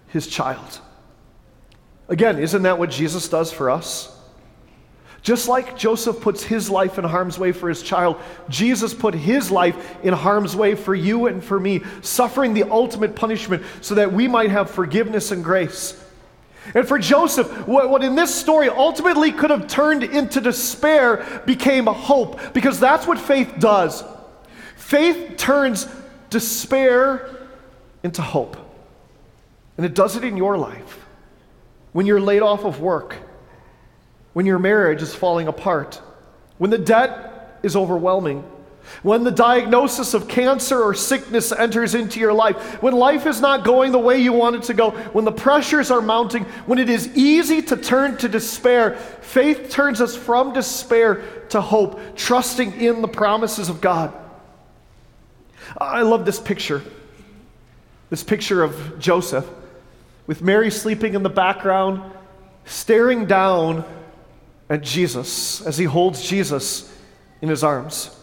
his 0.08 0.28
child. 0.28 0.82
Again, 2.10 2.40
isn't 2.40 2.64
that 2.64 2.78
what 2.78 2.90
Jesus 2.90 3.30
does 3.30 3.52
for 3.52 3.70
us? 3.70 4.13
Just 5.24 5.48
like 5.48 5.78
Joseph 5.78 6.20
puts 6.20 6.44
his 6.44 6.70
life 6.70 7.00
in 7.00 7.06
harm's 7.06 7.40
way 7.40 7.54
for 7.54 7.70
his 7.70 7.82
child, 7.82 8.18
Jesus 8.50 8.94
put 8.94 9.14
his 9.14 9.50
life 9.50 9.98
in 10.04 10.14
harm's 10.14 10.54
way 10.54 10.76
for 10.76 10.94
you 10.94 11.28
and 11.28 11.42
for 11.42 11.58
me, 11.58 11.82
suffering 12.02 12.54
the 12.54 12.64
ultimate 12.64 13.16
punishment 13.16 13.64
so 13.80 13.96
that 13.96 14.12
we 14.12 14.28
might 14.28 14.52
have 14.52 14.70
forgiveness 14.70 15.32
and 15.32 15.42
grace. 15.42 15.98
And 16.76 16.86
for 16.86 17.00
Joseph, 17.00 17.68
what, 17.68 17.90
what, 17.90 18.04
in 18.04 18.16
this 18.16 18.36
story 18.36 18.68
ultimately 18.68 19.32
could 19.32 19.50
have 19.50 19.68
turned 19.68 20.04
into 20.04 20.42
despair 20.42 21.42
became 21.46 21.86
hope, 21.86 22.54
because 22.54 22.78
that's 22.80 23.08
what 23.08 23.18
faith 23.18 23.56
does. 23.60 24.04
Faith 24.76 25.38
turns 25.38 25.88
despair 26.30 27.48
into 28.04 28.22
hope. 28.22 28.58
And 29.78 29.86
it 29.86 29.94
does 29.94 30.18
it 30.18 30.26
in 30.26 30.36
your 30.36 30.58
life. 30.58 31.06
When 31.94 32.06
you're 32.06 32.22
laid 32.22 32.42
off 32.42 32.66
of 32.66 32.82
work, 32.82 33.16
when 34.34 34.46
your 34.46 34.60
marriage 34.60 35.02
is 35.02 35.14
falling 35.14 35.48
apart, 35.48 36.02
when 36.58 36.70
the 36.70 36.78
debt 36.78 37.60
is 37.64 37.76
overwhelming, 37.76 38.44
when 39.02 39.24
the 39.24 39.32
diagnosis 39.32 40.14
of 40.14 40.28
cancer 40.28 40.82
or 40.82 40.94
sickness 40.94 41.52
enters 41.52 41.96
into 41.96 42.20
your 42.20 42.34
life, 42.34 42.82
when 42.82 42.94
life 42.94 43.26
is 43.26 43.40
not 43.40 43.64
going 43.64 43.92
the 43.92 44.00
way 44.00 44.20
you 44.20 44.34
want 44.34 44.56
it 44.56 44.64
to 44.64 44.74
go, 44.74 44.92
when 44.92 45.24
the 45.24 45.32
pressures 45.32 45.90
are 45.90 46.02
mounting, 46.02 46.44
when 46.66 46.80
it 46.80 46.90
is 46.90 47.16
easy 47.16 47.62
to 47.62 47.78
turn 47.78 48.18
to 48.18 48.28
despair, 48.28 48.96
faith 49.22 49.70
turns 49.70 50.02
us 50.02 50.16
from 50.16 50.54
despair 50.54 51.24
to 51.50 51.62
hope, 51.62 52.18
trusting 52.18 52.74
in 52.82 53.02
the 53.02 53.08
promises 53.08 53.70
of 53.70 53.80
God. 53.80 54.14
I 55.80 56.02
love 56.02 56.26
this 56.26 56.40
picture. 56.40 56.82
This 58.10 58.24
picture 58.24 58.64
of 58.64 59.00
Joseph 59.00 59.48
with 60.28 60.42
Mary 60.42 60.72
sleeping 60.72 61.16
in 61.16 61.24
the 61.24 61.30
background, 61.30 62.02
staring 62.66 63.26
down 63.26 63.84
at 64.70 64.82
Jesus 64.82 65.62
as 65.62 65.78
he 65.78 65.86
holds 65.86 66.28
Jesus 66.28 66.92
in 67.42 67.50
his 67.50 67.64
arms. 67.64 68.16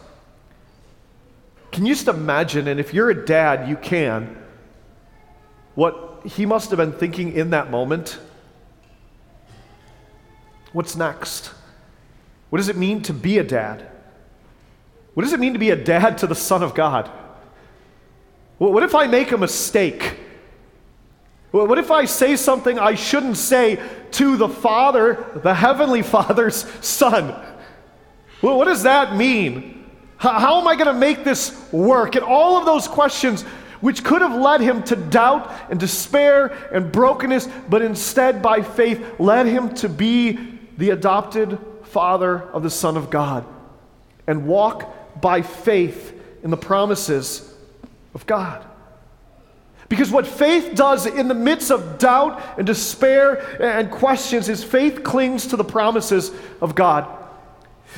Can 1.72 1.86
you 1.86 1.94
just 1.94 2.08
imagine, 2.08 2.66
and 2.68 2.80
if 2.80 2.92
you're 2.92 3.10
a 3.10 3.26
dad, 3.26 3.68
you 3.68 3.76
can, 3.76 4.36
what 5.74 6.22
he 6.24 6.44
must 6.44 6.70
have 6.70 6.78
been 6.78 6.92
thinking 6.92 7.32
in 7.32 7.50
that 7.50 7.70
moment? 7.70 8.18
What's 10.72 10.96
next? 10.96 11.52
What 12.50 12.58
does 12.58 12.68
it 12.68 12.76
mean 12.76 13.02
to 13.02 13.12
be 13.12 13.38
a 13.38 13.44
dad? 13.44 13.86
What 15.14 15.22
does 15.22 15.32
it 15.32 15.40
mean 15.40 15.52
to 15.52 15.58
be 15.58 15.70
a 15.70 15.76
dad 15.76 16.18
to 16.18 16.26
the 16.26 16.34
Son 16.34 16.62
of 16.62 16.74
God? 16.74 17.10
What 18.58 18.82
if 18.82 18.94
I 18.94 19.06
make 19.06 19.32
a 19.32 19.38
mistake? 19.38 20.19
What 21.50 21.78
if 21.78 21.90
I 21.90 22.04
say 22.04 22.36
something 22.36 22.78
I 22.78 22.94
shouldn't 22.94 23.36
say 23.36 23.80
to 24.12 24.36
the 24.36 24.48
Father, 24.48 25.40
the 25.42 25.54
Heavenly 25.54 26.02
Father's 26.16 26.64
Son? 26.84 27.34
Well, 28.40 28.56
what 28.56 28.66
does 28.66 28.84
that 28.84 29.16
mean? 29.16 29.84
How, 30.16 30.38
how 30.38 30.60
am 30.60 30.68
I 30.68 30.74
going 30.76 30.86
to 30.86 30.94
make 30.94 31.24
this 31.24 31.72
work? 31.72 32.14
And 32.14 32.24
all 32.24 32.56
of 32.56 32.66
those 32.66 32.86
questions, 32.86 33.42
which 33.80 34.04
could 34.04 34.22
have 34.22 34.34
led 34.34 34.60
him 34.60 34.82
to 34.84 34.96
doubt 34.96 35.52
and 35.70 35.80
despair 35.80 36.46
and 36.72 36.92
brokenness, 36.92 37.48
but 37.68 37.82
instead, 37.82 38.42
by 38.42 38.62
faith, 38.62 39.18
led 39.18 39.46
him 39.46 39.74
to 39.76 39.88
be 39.88 40.58
the 40.78 40.90
adopted 40.90 41.58
father 41.82 42.42
of 42.52 42.62
the 42.62 42.70
Son 42.70 42.96
of 42.96 43.10
God 43.10 43.44
and 44.26 44.46
walk 44.46 45.20
by 45.20 45.42
faith 45.42 46.14
in 46.44 46.50
the 46.50 46.56
promises 46.56 47.52
of 48.14 48.26
God. 48.26 48.64
Because 49.90 50.12
what 50.12 50.24
faith 50.24 50.76
does 50.76 51.04
in 51.04 51.26
the 51.26 51.34
midst 51.34 51.72
of 51.72 51.98
doubt 51.98 52.40
and 52.56 52.64
despair 52.64 53.60
and 53.60 53.90
questions 53.90 54.48
is 54.48 54.62
faith 54.62 55.02
clings 55.02 55.48
to 55.48 55.56
the 55.56 55.64
promises 55.64 56.30
of 56.62 56.76
God. 56.76 57.08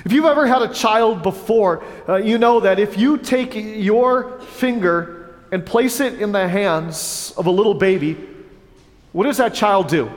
If 0.06 0.10
you've 0.10 0.24
ever 0.24 0.46
had 0.46 0.62
a 0.62 0.72
child 0.72 1.22
before, 1.22 1.84
uh, 2.08 2.16
you 2.16 2.38
know 2.38 2.60
that 2.60 2.78
if 2.78 2.96
you 2.96 3.18
take 3.18 3.54
your 3.54 4.40
finger 4.40 5.36
and 5.52 5.66
place 5.66 6.00
it 6.00 6.18
in 6.18 6.32
the 6.32 6.48
hands 6.48 7.34
of 7.36 7.44
a 7.44 7.50
little 7.50 7.74
baby, 7.74 8.16
what 9.12 9.24
does 9.24 9.36
that 9.36 9.52
child 9.52 9.88
do? 9.88 10.10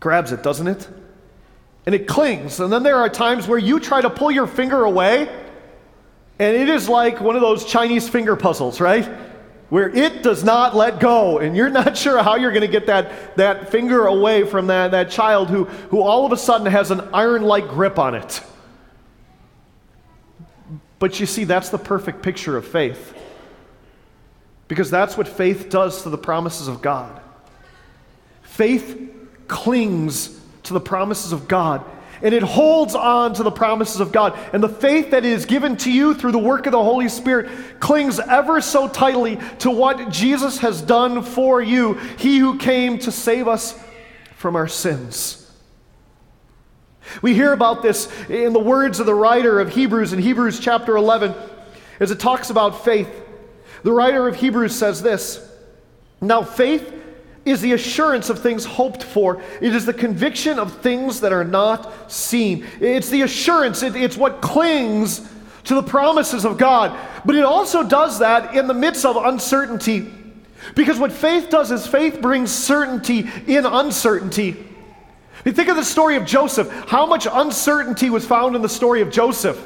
Grabs 0.00 0.32
it, 0.32 0.42
doesn't 0.42 0.68
it? 0.68 0.88
And 1.84 1.94
it 1.94 2.08
clings. 2.08 2.60
And 2.60 2.72
then 2.72 2.82
there 2.82 2.96
are 2.96 3.10
times 3.10 3.46
where 3.46 3.58
you 3.58 3.78
try 3.78 4.00
to 4.00 4.08
pull 4.08 4.30
your 4.30 4.46
finger 4.46 4.84
away, 4.84 5.28
and 6.38 6.56
it 6.56 6.70
is 6.70 6.88
like 6.88 7.20
one 7.20 7.36
of 7.36 7.42
those 7.42 7.66
Chinese 7.66 8.08
finger 8.08 8.36
puzzles, 8.36 8.80
right? 8.80 9.06
Where 9.74 9.88
it 9.88 10.22
does 10.22 10.44
not 10.44 10.76
let 10.76 11.00
go, 11.00 11.38
and 11.38 11.56
you're 11.56 11.68
not 11.68 11.98
sure 11.98 12.22
how 12.22 12.36
you're 12.36 12.52
going 12.52 12.60
to 12.60 12.68
get 12.68 12.86
that, 12.86 13.36
that 13.36 13.72
finger 13.72 14.06
away 14.06 14.44
from 14.44 14.68
that, 14.68 14.92
that 14.92 15.10
child 15.10 15.50
who, 15.50 15.64
who 15.64 16.00
all 16.00 16.24
of 16.24 16.30
a 16.30 16.36
sudden 16.36 16.68
has 16.68 16.92
an 16.92 17.00
iron 17.12 17.42
like 17.42 17.66
grip 17.66 17.98
on 17.98 18.14
it. 18.14 18.40
But 21.00 21.18
you 21.18 21.26
see, 21.26 21.42
that's 21.42 21.70
the 21.70 21.78
perfect 21.78 22.22
picture 22.22 22.56
of 22.56 22.64
faith. 22.64 23.18
Because 24.68 24.92
that's 24.92 25.16
what 25.16 25.26
faith 25.26 25.70
does 25.70 26.04
to 26.04 26.08
the 26.08 26.18
promises 26.18 26.68
of 26.68 26.80
God. 26.80 27.20
Faith 28.42 29.12
clings 29.48 30.40
to 30.62 30.72
the 30.72 30.80
promises 30.80 31.32
of 31.32 31.48
God 31.48 31.84
and 32.24 32.32
it 32.32 32.42
holds 32.42 32.94
on 32.94 33.34
to 33.34 33.42
the 33.42 33.50
promises 33.50 34.00
of 34.00 34.10
God. 34.10 34.36
And 34.54 34.62
the 34.62 34.68
faith 34.68 35.10
that 35.10 35.26
is 35.26 35.44
given 35.44 35.76
to 35.78 35.92
you 35.92 36.14
through 36.14 36.32
the 36.32 36.38
work 36.38 36.64
of 36.64 36.72
the 36.72 36.82
Holy 36.82 37.10
Spirit 37.10 37.80
clings 37.80 38.18
ever 38.18 38.62
so 38.62 38.88
tightly 38.88 39.38
to 39.58 39.70
what 39.70 40.08
Jesus 40.08 40.58
has 40.58 40.80
done 40.80 41.22
for 41.22 41.60
you, 41.60 41.94
He 42.18 42.38
who 42.38 42.56
came 42.58 42.98
to 43.00 43.12
save 43.12 43.46
us 43.46 43.78
from 44.36 44.56
our 44.56 44.66
sins. 44.66 45.52
We 47.20 47.34
hear 47.34 47.52
about 47.52 47.82
this 47.82 48.10
in 48.30 48.54
the 48.54 48.58
words 48.58 49.00
of 49.00 49.06
the 49.06 49.14
writer 49.14 49.60
of 49.60 49.74
Hebrews 49.74 50.14
in 50.14 50.18
Hebrews 50.18 50.58
chapter 50.58 50.96
11 50.96 51.34
as 52.00 52.10
it 52.10 52.18
talks 52.18 52.48
about 52.48 52.86
faith. 52.86 53.22
The 53.82 53.92
writer 53.92 54.26
of 54.26 54.36
Hebrews 54.36 54.74
says 54.74 55.02
this 55.02 55.46
Now, 56.22 56.42
faith 56.42 57.03
is 57.44 57.60
the 57.60 57.72
assurance 57.72 58.30
of 58.30 58.38
things 58.38 58.64
hoped 58.64 59.02
for. 59.02 59.42
It 59.60 59.74
is 59.74 59.84
the 59.84 59.92
conviction 59.92 60.58
of 60.58 60.78
things 60.78 61.20
that 61.20 61.32
are 61.32 61.44
not 61.44 62.10
seen. 62.10 62.66
It's 62.80 63.10
the 63.10 63.22
assurance, 63.22 63.82
it, 63.82 63.96
it's 63.96 64.16
what 64.16 64.40
clings 64.40 65.28
to 65.64 65.74
the 65.74 65.82
promises 65.82 66.44
of 66.44 66.58
God. 66.58 66.98
But 67.24 67.34
it 67.34 67.44
also 67.44 67.82
does 67.82 68.18
that 68.20 68.54
in 68.54 68.66
the 68.66 68.74
midst 68.74 69.04
of 69.04 69.16
uncertainty. 69.16 70.10
Because 70.74 70.98
what 70.98 71.12
faith 71.12 71.50
does 71.50 71.70
is 71.70 71.86
faith 71.86 72.22
brings 72.22 72.50
certainty 72.50 73.28
in 73.46 73.66
uncertainty. 73.66 74.56
You 75.44 75.52
think 75.52 75.68
of 75.68 75.76
the 75.76 75.84
story 75.84 76.16
of 76.16 76.24
Joseph. 76.24 76.70
How 76.86 77.04
much 77.04 77.26
uncertainty 77.30 78.08
was 78.08 78.26
found 78.26 78.56
in 78.56 78.62
the 78.62 78.68
story 78.68 79.02
of 79.02 79.10
Joseph? 79.10 79.62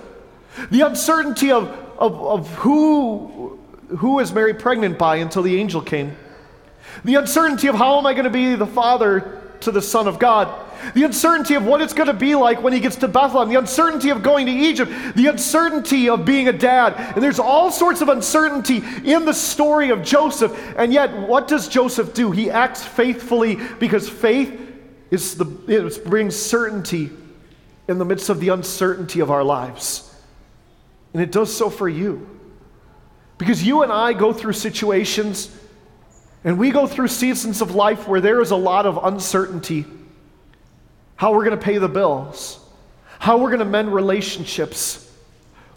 The 0.70 0.80
uncertainty 0.80 1.52
of, 1.52 1.68
of, 1.98 2.20
of 2.20 2.54
who, 2.54 3.60
who 3.98 4.18
is 4.18 4.32
Mary 4.32 4.54
pregnant 4.54 4.98
by 4.98 5.16
until 5.16 5.42
the 5.42 5.56
angel 5.56 5.80
came. 5.80 6.16
The 7.04 7.16
uncertainty 7.16 7.68
of 7.68 7.74
how 7.74 7.98
am 7.98 8.06
I 8.06 8.12
going 8.12 8.24
to 8.24 8.30
be 8.30 8.54
the 8.54 8.66
father 8.66 9.42
to 9.60 9.70
the 9.70 9.82
Son 9.82 10.06
of 10.06 10.18
God. 10.18 10.66
The 10.94 11.04
uncertainty 11.04 11.54
of 11.54 11.64
what 11.64 11.80
it's 11.80 11.92
going 11.92 12.06
to 12.06 12.14
be 12.14 12.34
like 12.34 12.62
when 12.62 12.72
he 12.72 12.80
gets 12.80 12.96
to 12.96 13.08
Bethlehem. 13.08 13.48
The 13.48 13.58
uncertainty 13.58 14.10
of 14.10 14.22
going 14.22 14.46
to 14.46 14.52
Egypt. 14.52 14.92
The 15.16 15.26
uncertainty 15.26 16.08
of 16.08 16.24
being 16.24 16.48
a 16.48 16.52
dad. 16.52 16.94
And 17.14 17.22
there's 17.22 17.40
all 17.40 17.70
sorts 17.70 18.00
of 18.00 18.08
uncertainty 18.08 18.82
in 19.04 19.24
the 19.24 19.32
story 19.32 19.90
of 19.90 20.02
Joseph. 20.02 20.56
And 20.76 20.92
yet, 20.92 21.12
what 21.28 21.48
does 21.48 21.68
Joseph 21.68 22.14
do? 22.14 22.30
He 22.30 22.50
acts 22.50 22.84
faithfully 22.84 23.56
because 23.78 24.08
faith 24.08 24.60
is 25.10 25.36
the, 25.36 25.46
it 25.66 26.04
brings 26.04 26.36
certainty 26.36 27.10
in 27.88 27.98
the 27.98 28.04
midst 28.04 28.28
of 28.28 28.40
the 28.40 28.50
uncertainty 28.50 29.20
of 29.20 29.30
our 29.30 29.42
lives. 29.42 30.14
And 31.12 31.22
it 31.22 31.32
does 31.32 31.54
so 31.54 31.70
for 31.70 31.88
you. 31.88 32.28
Because 33.38 33.62
you 33.64 33.82
and 33.82 33.90
I 33.90 34.12
go 34.12 34.32
through 34.32 34.52
situations 34.52 35.56
and 36.44 36.58
we 36.58 36.70
go 36.70 36.86
through 36.86 37.08
seasons 37.08 37.60
of 37.60 37.74
life 37.74 38.06
where 38.06 38.20
there 38.20 38.40
is 38.40 38.50
a 38.50 38.56
lot 38.56 38.86
of 38.86 39.04
uncertainty. 39.04 39.84
How 41.16 41.32
we're 41.32 41.44
going 41.44 41.58
to 41.58 41.64
pay 41.64 41.78
the 41.78 41.88
bills, 41.88 42.60
how 43.18 43.38
we're 43.38 43.48
going 43.48 43.58
to 43.58 43.64
mend 43.64 43.92
relationships, 43.92 45.12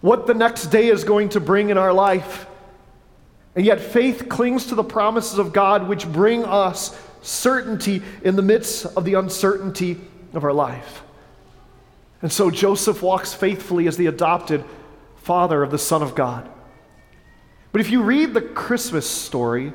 what 0.01 0.27
the 0.27 0.33
next 0.33 0.67
day 0.67 0.87
is 0.87 1.03
going 1.03 1.29
to 1.29 1.39
bring 1.39 1.69
in 1.69 1.77
our 1.77 1.93
life. 1.93 2.45
And 3.55 3.65
yet, 3.65 3.81
faith 3.81 4.29
clings 4.29 4.67
to 4.67 4.75
the 4.75 4.83
promises 4.83 5.39
of 5.39 5.51
God, 5.51 5.87
which 5.87 6.07
bring 6.07 6.45
us 6.45 6.97
certainty 7.21 8.01
in 8.23 8.35
the 8.35 8.41
midst 8.41 8.85
of 8.85 9.03
the 9.03 9.15
uncertainty 9.15 9.99
of 10.33 10.43
our 10.43 10.53
life. 10.53 11.03
And 12.21 12.31
so, 12.31 12.51
Joseph 12.51 13.01
walks 13.01 13.33
faithfully 13.33 13.87
as 13.87 13.97
the 13.97 14.05
adopted 14.05 14.63
father 15.17 15.63
of 15.63 15.71
the 15.71 15.77
Son 15.77 16.01
of 16.01 16.15
God. 16.15 16.49
But 17.71 17.81
if 17.81 17.89
you 17.89 18.03
read 18.03 18.33
the 18.33 18.41
Christmas 18.41 19.09
story, 19.09 19.73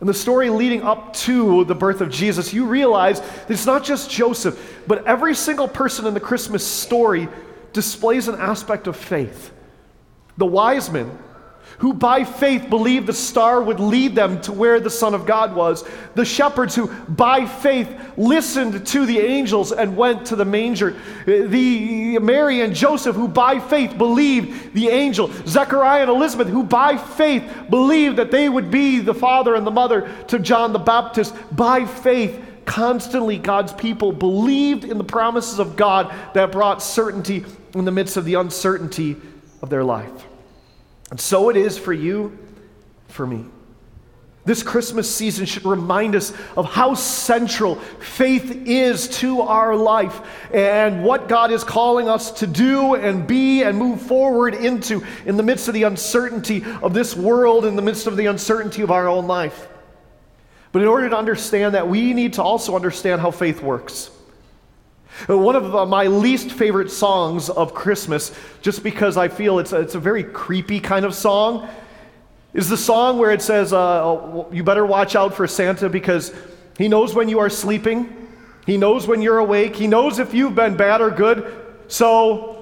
and 0.00 0.08
the 0.08 0.14
story 0.14 0.50
leading 0.50 0.82
up 0.82 1.14
to 1.14 1.64
the 1.64 1.74
birth 1.74 2.00
of 2.00 2.10
Jesus, 2.10 2.52
you 2.52 2.66
realize 2.66 3.20
that 3.20 3.50
it's 3.50 3.64
not 3.64 3.82
just 3.82 4.10
Joseph, 4.10 4.82
but 4.86 5.06
every 5.06 5.34
single 5.34 5.68
person 5.68 6.06
in 6.06 6.12
the 6.12 6.20
Christmas 6.20 6.66
story 6.66 7.28
displays 7.72 8.28
an 8.28 8.34
aspect 8.34 8.86
of 8.86 8.96
faith. 8.96 9.52
The 10.36 10.46
wise 10.46 10.90
men, 10.90 11.18
who 11.78 11.92
by 11.92 12.24
faith 12.24 12.70
believed 12.70 13.06
the 13.06 13.12
star 13.12 13.62
would 13.62 13.80
lead 13.80 14.14
them 14.14 14.40
to 14.42 14.52
where 14.52 14.80
the 14.80 14.90
Son 14.90 15.14
of 15.14 15.26
God 15.26 15.54
was. 15.54 15.84
The 16.14 16.24
shepherds 16.24 16.74
who 16.74 16.88
by 17.04 17.46
faith 17.46 17.88
listened 18.16 18.86
to 18.86 19.06
the 19.06 19.18
angels 19.18 19.72
and 19.72 19.96
went 19.96 20.26
to 20.26 20.36
the 20.36 20.44
manger. 20.44 20.96
The 21.26 22.18
Mary 22.18 22.62
and 22.62 22.74
Joseph 22.74 23.14
who 23.14 23.28
by 23.28 23.60
faith 23.60 23.98
believed 23.98 24.72
the 24.72 24.88
angel. 24.88 25.30
Zechariah 25.46 26.02
and 26.02 26.10
Elizabeth 26.10 26.48
who 26.48 26.62
by 26.62 26.96
faith 26.96 27.44
believed 27.68 28.16
that 28.16 28.30
they 28.30 28.48
would 28.48 28.70
be 28.70 29.00
the 29.00 29.14
father 29.14 29.54
and 29.54 29.66
the 29.66 29.70
mother 29.70 30.10
to 30.28 30.38
John 30.38 30.72
the 30.72 30.78
Baptist. 30.78 31.34
By 31.54 31.84
faith, 31.84 32.42
constantly 32.64 33.38
God's 33.38 33.72
people 33.72 34.12
believed 34.12 34.84
in 34.84 34.98
the 34.98 35.04
promises 35.04 35.58
of 35.58 35.76
God 35.76 36.14
that 36.34 36.52
brought 36.52 36.82
certainty 36.82 37.44
in 37.74 37.84
the 37.84 37.92
midst 37.92 38.16
of 38.16 38.24
the 38.24 38.34
uncertainty 38.34 39.16
of 39.62 39.68
their 39.68 39.84
life. 39.84 40.26
And 41.10 41.20
so 41.20 41.50
it 41.50 41.56
is 41.56 41.78
for 41.78 41.92
you, 41.92 42.36
for 43.08 43.26
me. 43.26 43.44
This 44.44 44.62
Christmas 44.62 45.12
season 45.12 45.44
should 45.44 45.64
remind 45.64 46.14
us 46.14 46.32
of 46.56 46.66
how 46.66 46.94
central 46.94 47.74
faith 47.74 48.62
is 48.66 49.08
to 49.18 49.40
our 49.40 49.74
life 49.74 50.20
and 50.54 51.02
what 51.02 51.28
God 51.28 51.50
is 51.50 51.64
calling 51.64 52.08
us 52.08 52.30
to 52.30 52.46
do 52.46 52.94
and 52.94 53.26
be 53.26 53.64
and 53.64 53.76
move 53.76 54.00
forward 54.02 54.54
into 54.54 55.04
in 55.24 55.36
the 55.36 55.42
midst 55.42 55.66
of 55.66 55.74
the 55.74 55.82
uncertainty 55.82 56.64
of 56.80 56.94
this 56.94 57.16
world, 57.16 57.64
in 57.64 57.74
the 57.74 57.82
midst 57.82 58.06
of 58.06 58.16
the 58.16 58.26
uncertainty 58.26 58.82
of 58.82 58.92
our 58.92 59.08
own 59.08 59.26
life. 59.26 59.66
But 60.70 60.82
in 60.82 60.88
order 60.88 61.08
to 61.08 61.16
understand 61.16 61.74
that, 61.74 61.88
we 61.88 62.14
need 62.14 62.34
to 62.34 62.42
also 62.42 62.76
understand 62.76 63.20
how 63.20 63.32
faith 63.32 63.60
works. 63.60 64.10
One 65.26 65.56
of 65.56 65.74
uh, 65.74 65.86
my 65.86 66.06
least 66.06 66.52
favorite 66.52 66.90
songs 66.90 67.48
of 67.48 67.74
Christmas, 67.74 68.32
just 68.62 68.82
because 68.82 69.16
I 69.16 69.28
feel 69.28 69.58
it's 69.58 69.72
a, 69.72 69.80
it's 69.80 69.94
a 69.94 70.00
very 70.00 70.22
creepy 70.22 70.78
kind 70.78 71.04
of 71.04 71.14
song, 71.14 71.68
is 72.52 72.68
the 72.68 72.76
song 72.76 73.18
where 73.18 73.30
it 73.30 73.42
says, 73.42 73.72
uh, 73.72 74.04
oh, 74.04 74.48
You 74.52 74.62
better 74.62 74.86
watch 74.86 75.16
out 75.16 75.34
for 75.34 75.46
Santa 75.46 75.88
because 75.88 76.32
he 76.78 76.88
knows 76.88 77.14
when 77.14 77.28
you 77.28 77.38
are 77.38 77.50
sleeping, 77.50 78.28
he 78.66 78.76
knows 78.76 79.06
when 79.06 79.22
you're 79.22 79.38
awake, 79.38 79.74
he 79.76 79.86
knows 79.86 80.18
if 80.18 80.34
you've 80.34 80.54
been 80.54 80.76
bad 80.76 81.00
or 81.00 81.10
good. 81.10 81.50
So 81.88 82.56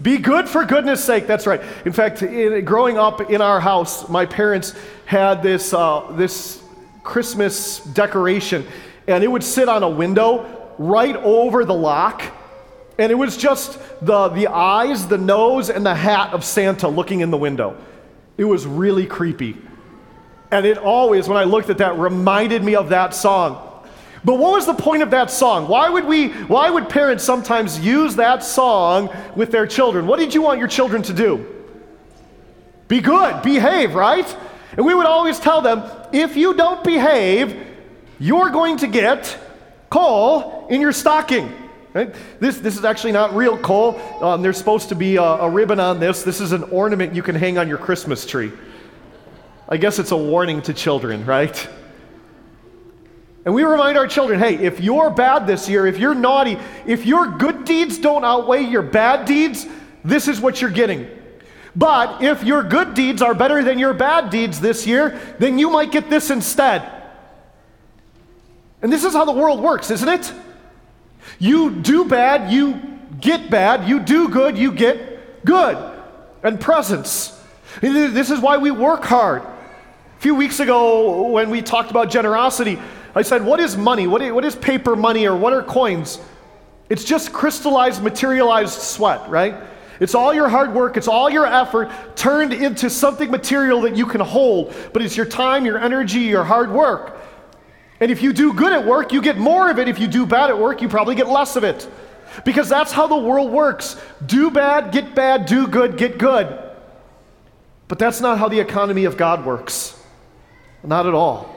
be 0.00 0.18
good 0.18 0.48
for 0.48 0.64
goodness 0.64 1.02
sake. 1.02 1.26
That's 1.26 1.46
right. 1.46 1.60
In 1.84 1.92
fact, 1.92 2.22
in, 2.22 2.64
growing 2.64 2.98
up 2.98 3.30
in 3.30 3.40
our 3.40 3.60
house, 3.60 4.08
my 4.08 4.26
parents 4.26 4.74
had 5.06 5.42
this, 5.42 5.72
uh, 5.72 6.12
this 6.12 6.62
Christmas 7.02 7.80
decoration 7.80 8.66
and 9.06 9.24
it 9.24 9.28
would 9.28 9.44
sit 9.44 9.68
on 9.68 9.82
a 9.82 9.88
window 9.88 10.74
right 10.78 11.16
over 11.16 11.64
the 11.64 11.74
lock. 11.74 12.22
And 12.98 13.10
it 13.10 13.14
was 13.14 13.36
just 13.36 13.78
the, 14.04 14.28
the 14.28 14.48
eyes, 14.48 15.06
the 15.06 15.18
nose, 15.18 15.70
and 15.70 15.84
the 15.84 15.94
hat 15.94 16.32
of 16.34 16.44
Santa 16.44 16.88
looking 16.88 17.20
in 17.20 17.30
the 17.30 17.38
window. 17.38 17.76
It 18.36 18.44
was 18.44 18.66
really 18.66 19.06
creepy. 19.06 19.56
And 20.50 20.66
it 20.66 20.78
always, 20.78 21.28
when 21.28 21.38
I 21.38 21.44
looked 21.44 21.70
at 21.70 21.78
that, 21.78 21.96
reminded 21.96 22.62
me 22.62 22.74
of 22.74 22.90
that 22.90 23.14
song. 23.14 23.68
But 24.24 24.38
what 24.38 24.52
was 24.52 24.66
the 24.66 24.74
point 24.74 25.02
of 25.02 25.10
that 25.10 25.30
song? 25.30 25.66
Why 25.66 25.88
would 25.88 26.04
we 26.04 26.28
why 26.28 26.70
would 26.70 26.88
parents 26.88 27.24
sometimes 27.24 27.80
use 27.80 28.14
that 28.16 28.44
song 28.44 29.10
with 29.34 29.50
their 29.50 29.66
children? 29.66 30.06
What 30.06 30.20
did 30.20 30.32
you 30.32 30.42
want 30.42 30.60
your 30.60 30.68
children 30.68 31.02
to 31.02 31.12
do? 31.12 31.44
Be 32.86 33.00
good, 33.00 33.42
behave, 33.42 33.94
right? 33.94 34.36
And 34.76 34.86
we 34.86 34.94
would 34.94 35.06
always 35.06 35.40
tell 35.40 35.60
them, 35.60 35.82
if 36.12 36.36
you 36.36 36.54
don't 36.54 36.84
behave, 36.84 37.71
you're 38.22 38.50
going 38.50 38.76
to 38.76 38.86
get 38.86 39.36
coal 39.90 40.68
in 40.70 40.80
your 40.80 40.92
stocking. 40.92 41.52
Right? 41.92 42.14
This, 42.38 42.58
this 42.58 42.78
is 42.78 42.84
actually 42.84 43.12
not 43.12 43.34
real 43.34 43.58
coal. 43.58 44.00
Um, 44.22 44.42
there's 44.42 44.56
supposed 44.56 44.90
to 44.90 44.94
be 44.94 45.16
a, 45.16 45.22
a 45.22 45.50
ribbon 45.50 45.80
on 45.80 45.98
this. 45.98 46.22
This 46.22 46.40
is 46.40 46.52
an 46.52 46.62
ornament 46.64 47.16
you 47.16 47.22
can 47.24 47.34
hang 47.34 47.58
on 47.58 47.68
your 47.68 47.78
Christmas 47.78 48.24
tree. 48.24 48.52
I 49.68 49.76
guess 49.76 49.98
it's 49.98 50.12
a 50.12 50.16
warning 50.16 50.62
to 50.62 50.72
children, 50.72 51.26
right? 51.26 51.68
And 53.44 53.54
we 53.54 53.64
remind 53.64 53.98
our 53.98 54.06
children 54.06 54.38
hey, 54.38 54.54
if 54.54 54.80
you're 54.80 55.10
bad 55.10 55.48
this 55.48 55.68
year, 55.68 55.84
if 55.88 55.98
you're 55.98 56.14
naughty, 56.14 56.58
if 56.86 57.04
your 57.04 57.26
good 57.26 57.64
deeds 57.64 57.98
don't 57.98 58.24
outweigh 58.24 58.62
your 58.62 58.82
bad 58.82 59.26
deeds, 59.26 59.66
this 60.04 60.28
is 60.28 60.40
what 60.40 60.60
you're 60.60 60.70
getting. 60.70 61.08
But 61.74 62.22
if 62.22 62.44
your 62.44 62.62
good 62.62 62.94
deeds 62.94 63.20
are 63.20 63.34
better 63.34 63.64
than 63.64 63.80
your 63.80 63.94
bad 63.94 64.30
deeds 64.30 64.60
this 64.60 64.86
year, 64.86 65.20
then 65.40 65.58
you 65.58 65.70
might 65.70 65.90
get 65.90 66.08
this 66.08 66.30
instead. 66.30 67.01
And 68.82 68.92
this 68.92 69.04
is 69.04 69.12
how 69.12 69.24
the 69.24 69.32
world 69.32 69.60
works, 69.60 69.90
isn't 69.90 70.08
it? 70.08 70.32
You 71.38 71.70
do 71.70 72.04
bad, 72.04 72.52
you 72.52 72.92
get 73.20 73.50
bad. 73.50 73.88
You 73.88 74.00
do 74.00 74.28
good, 74.28 74.58
you 74.58 74.72
get 74.72 75.44
good. 75.44 75.78
And 76.42 76.60
presents. 76.60 77.40
This 77.80 78.30
is 78.30 78.40
why 78.40 78.58
we 78.58 78.70
work 78.70 79.04
hard. 79.04 79.42
A 79.42 80.20
few 80.20 80.34
weeks 80.34 80.60
ago, 80.60 81.28
when 81.28 81.48
we 81.48 81.62
talked 81.62 81.90
about 81.90 82.10
generosity, 82.10 82.78
I 83.14 83.22
said, 83.22 83.44
What 83.44 83.60
is 83.60 83.76
money? 83.76 84.06
What 84.06 84.44
is, 84.44 84.54
paper 84.56 84.96
money 84.96 85.26
or 85.26 85.36
what 85.36 85.52
are 85.52 85.62
coins? 85.62 86.18
It's 86.90 87.04
just 87.04 87.32
crystallized, 87.32 88.02
materialized 88.02 88.80
sweat, 88.80 89.28
right? 89.30 89.54
It's 90.00 90.14
all 90.14 90.34
your 90.34 90.48
hard 90.48 90.74
work, 90.74 90.96
it's 90.96 91.08
all 91.08 91.30
your 91.30 91.46
effort 91.46 91.90
turned 92.16 92.52
into 92.52 92.90
something 92.90 93.30
material 93.30 93.80
that 93.82 93.96
you 93.96 94.04
can 94.04 94.20
hold, 94.20 94.74
but 94.92 95.00
it's 95.00 95.16
your 95.16 95.26
time, 95.26 95.64
your 95.64 95.78
energy, 95.78 96.20
your 96.20 96.44
hard 96.44 96.70
work. 96.70 97.21
And 98.02 98.10
if 98.10 98.20
you 98.20 98.32
do 98.32 98.52
good 98.52 98.72
at 98.72 98.84
work, 98.84 99.12
you 99.12 99.22
get 99.22 99.38
more 99.38 99.70
of 99.70 99.78
it. 99.78 99.86
If 99.86 100.00
you 100.00 100.08
do 100.08 100.26
bad 100.26 100.50
at 100.50 100.58
work, 100.58 100.82
you 100.82 100.88
probably 100.88 101.14
get 101.14 101.28
less 101.28 101.54
of 101.54 101.62
it. 101.62 101.88
Because 102.44 102.68
that's 102.68 102.90
how 102.90 103.06
the 103.06 103.16
world 103.16 103.52
works 103.52 103.94
do 104.26 104.50
bad, 104.50 104.90
get 104.90 105.14
bad, 105.14 105.46
do 105.46 105.68
good, 105.68 105.96
get 105.96 106.18
good. 106.18 106.58
But 107.86 108.00
that's 108.00 108.20
not 108.20 108.38
how 108.38 108.48
the 108.48 108.58
economy 108.58 109.04
of 109.04 109.16
God 109.16 109.46
works. 109.46 109.96
Not 110.82 111.06
at 111.06 111.14
all. 111.14 111.54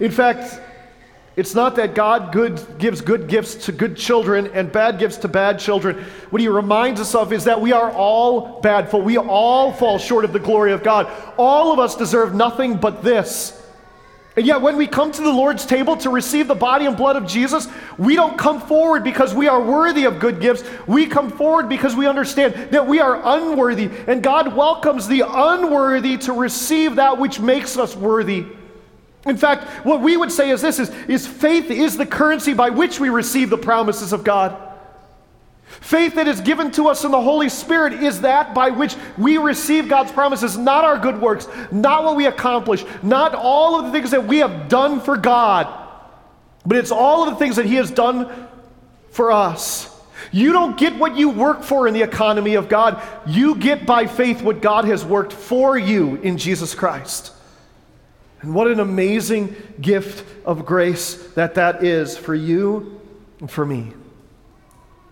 In 0.00 0.10
fact, 0.10 0.58
it's 1.36 1.54
not 1.54 1.76
that 1.76 1.94
God 1.94 2.32
good, 2.32 2.78
gives 2.78 3.02
good 3.02 3.28
gifts 3.28 3.66
to 3.66 3.72
good 3.72 3.98
children 3.98 4.46
and 4.54 4.72
bad 4.72 4.98
gifts 4.98 5.18
to 5.18 5.28
bad 5.28 5.58
children. 5.58 6.02
What 6.30 6.40
he 6.40 6.48
reminds 6.48 7.02
us 7.02 7.14
of 7.14 7.34
is 7.34 7.44
that 7.44 7.60
we 7.60 7.72
are 7.72 7.90
all 7.90 8.62
bad, 8.62 8.90
for 8.90 9.02
we 9.02 9.18
all 9.18 9.74
fall 9.74 9.98
short 9.98 10.24
of 10.24 10.32
the 10.32 10.40
glory 10.40 10.72
of 10.72 10.82
God. 10.82 11.06
All 11.36 11.70
of 11.70 11.78
us 11.78 11.96
deserve 11.96 12.34
nothing 12.34 12.78
but 12.78 13.02
this 13.02 13.62
and 14.36 14.46
yet, 14.46 14.60
when 14.60 14.76
we 14.76 14.86
come 14.86 15.10
to 15.12 15.22
the 15.22 15.32
Lord's 15.32 15.64
table 15.64 15.96
to 15.96 16.10
receive 16.10 16.46
the 16.46 16.54
body 16.54 16.84
and 16.84 16.94
blood 16.94 17.16
of 17.16 17.26
Jesus, 17.26 17.68
we 17.96 18.16
don't 18.16 18.36
come 18.36 18.60
forward 18.60 19.02
because 19.02 19.34
we 19.34 19.48
are 19.48 19.62
worthy 19.62 20.04
of 20.04 20.18
good 20.18 20.42
gifts. 20.42 20.62
We 20.86 21.06
come 21.06 21.30
forward 21.30 21.70
because 21.70 21.96
we 21.96 22.06
understand 22.06 22.70
that 22.70 22.86
we 22.86 23.00
are 23.00 23.18
unworthy. 23.24 23.88
And 24.06 24.22
God 24.22 24.54
welcomes 24.54 25.08
the 25.08 25.22
unworthy 25.26 26.18
to 26.18 26.34
receive 26.34 26.96
that 26.96 27.16
which 27.16 27.40
makes 27.40 27.78
us 27.78 27.96
worthy. 27.96 28.44
In 29.24 29.38
fact, 29.38 29.64
what 29.86 30.02
we 30.02 30.18
would 30.18 30.30
say 30.30 30.50
is 30.50 30.60
this 30.60 30.78
is, 30.78 30.90
is 31.08 31.26
faith 31.26 31.70
is 31.70 31.96
the 31.96 32.06
currency 32.06 32.52
by 32.52 32.68
which 32.68 33.00
we 33.00 33.08
receive 33.08 33.48
the 33.48 33.56
promises 33.56 34.12
of 34.12 34.22
God. 34.22 34.65
Faith 35.80 36.14
that 36.14 36.26
is 36.26 36.40
given 36.40 36.70
to 36.72 36.88
us 36.88 37.04
in 37.04 37.10
the 37.10 37.20
Holy 37.20 37.48
Spirit 37.48 37.92
is 37.92 38.22
that 38.22 38.54
by 38.54 38.70
which 38.70 38.96
we 39.18 39.38
receive 39.38 39.88
God's 39.88 40.10
promises, 40.10 40.56
not 40.56 40.84
our 40.84 40.98
good 40.98 41.20
works, 41.20 41.48
not 41.70 42.04
what 42.04 42.16
we 42.16 42.26
accomplish, 42.26 42.84
not 43.02 43.34
all 43.34 43.78
of 43.78 43.86
the 43.86 43.92
things 43.92 44.10
that 44.10 44.26
we 44.26 44.38
have 44.38 44.68
done 44.68 45.00
for 45.00 45.16
God, 45.16 45.66
but 46.64 46.76
it's 46.76 46.90
all 46.90 47.24
of 47.24 47.30
the 47.30 47.36
things 47.36 47.56
that 47.56 47.66
He 47.66 47.76
has 47.76 47.90
done 47.90 48.48
for 49.10 49.30
us. 49.30 49.92
You 50.32 50.52
don't 50.52 50.76
get 50.76 50.96
what 50.96 51.16
you 51.16 51.28
work 51.28 51.62
for 51.62 51.86
in 51.86 51.94
the 51.94 52.02
economy 52.02 52.54
of 52.54 52.68
God. 52.68 53.02
You 53.26 53.54
get 53.54 53.86
by 53.86 54.06
faith 54.06 54.42
what 54.42 54.60
God 54.60 54.84
has 54.86 55.04
worked 55.04 55.32
for 55.32 55.78
you 55.78 56.16
in 56.16 56.36
Jesus 56.36 56.74
Christ. 56.74 57.32
And 58.40 58.54
what 58.54 58.66
an 58.66 58.80
amazing 58.80 59.54
gift 59.80 60.24
of 60.44 60.66
grace 60.66 61.14
that 61.34 61.54
that 61.54 61.84
is 61.84 62.16
for 62.16 62.34
you 62.34 63.00
and 63.40 63.50
for 63.50 63.64
me. 63.64 63.92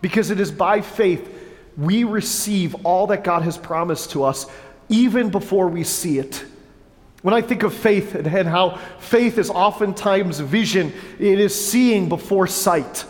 Because 0.05 0.31
it 0.31 0.39
is 0.39 0.53
by 0.53 0.83
faith 0.83 1.35
we 1.79 2.05
receive 2.05 2.75
all 2.85 3.07
that 3.07 3.25
God 3.25 3.41
has 3.41 3.57
promised 3.57 4.11
to 4.11 4.25
us 4.25 4.45
even 4.91 5.31
before 5.31 5.67
we 5.67 5.83
see 5.83 6.19
it. 6.19 6.45
When 7.23 7.33
I 7.33 7.41
think 7.41 7.63
of 7.63 7.73
faith 7.73 8.15
and 8.15 8.47
how 8.47 8.77
faith 8.99 9.39
is 9.39 9.49
oftentimes 9.49 10.41
vision, 10.41 10.93
it 11.19 11.41
is 11.41 11.55
seeing 11.55 12.11
before 12.11 12.47
sight. 12.47 13.07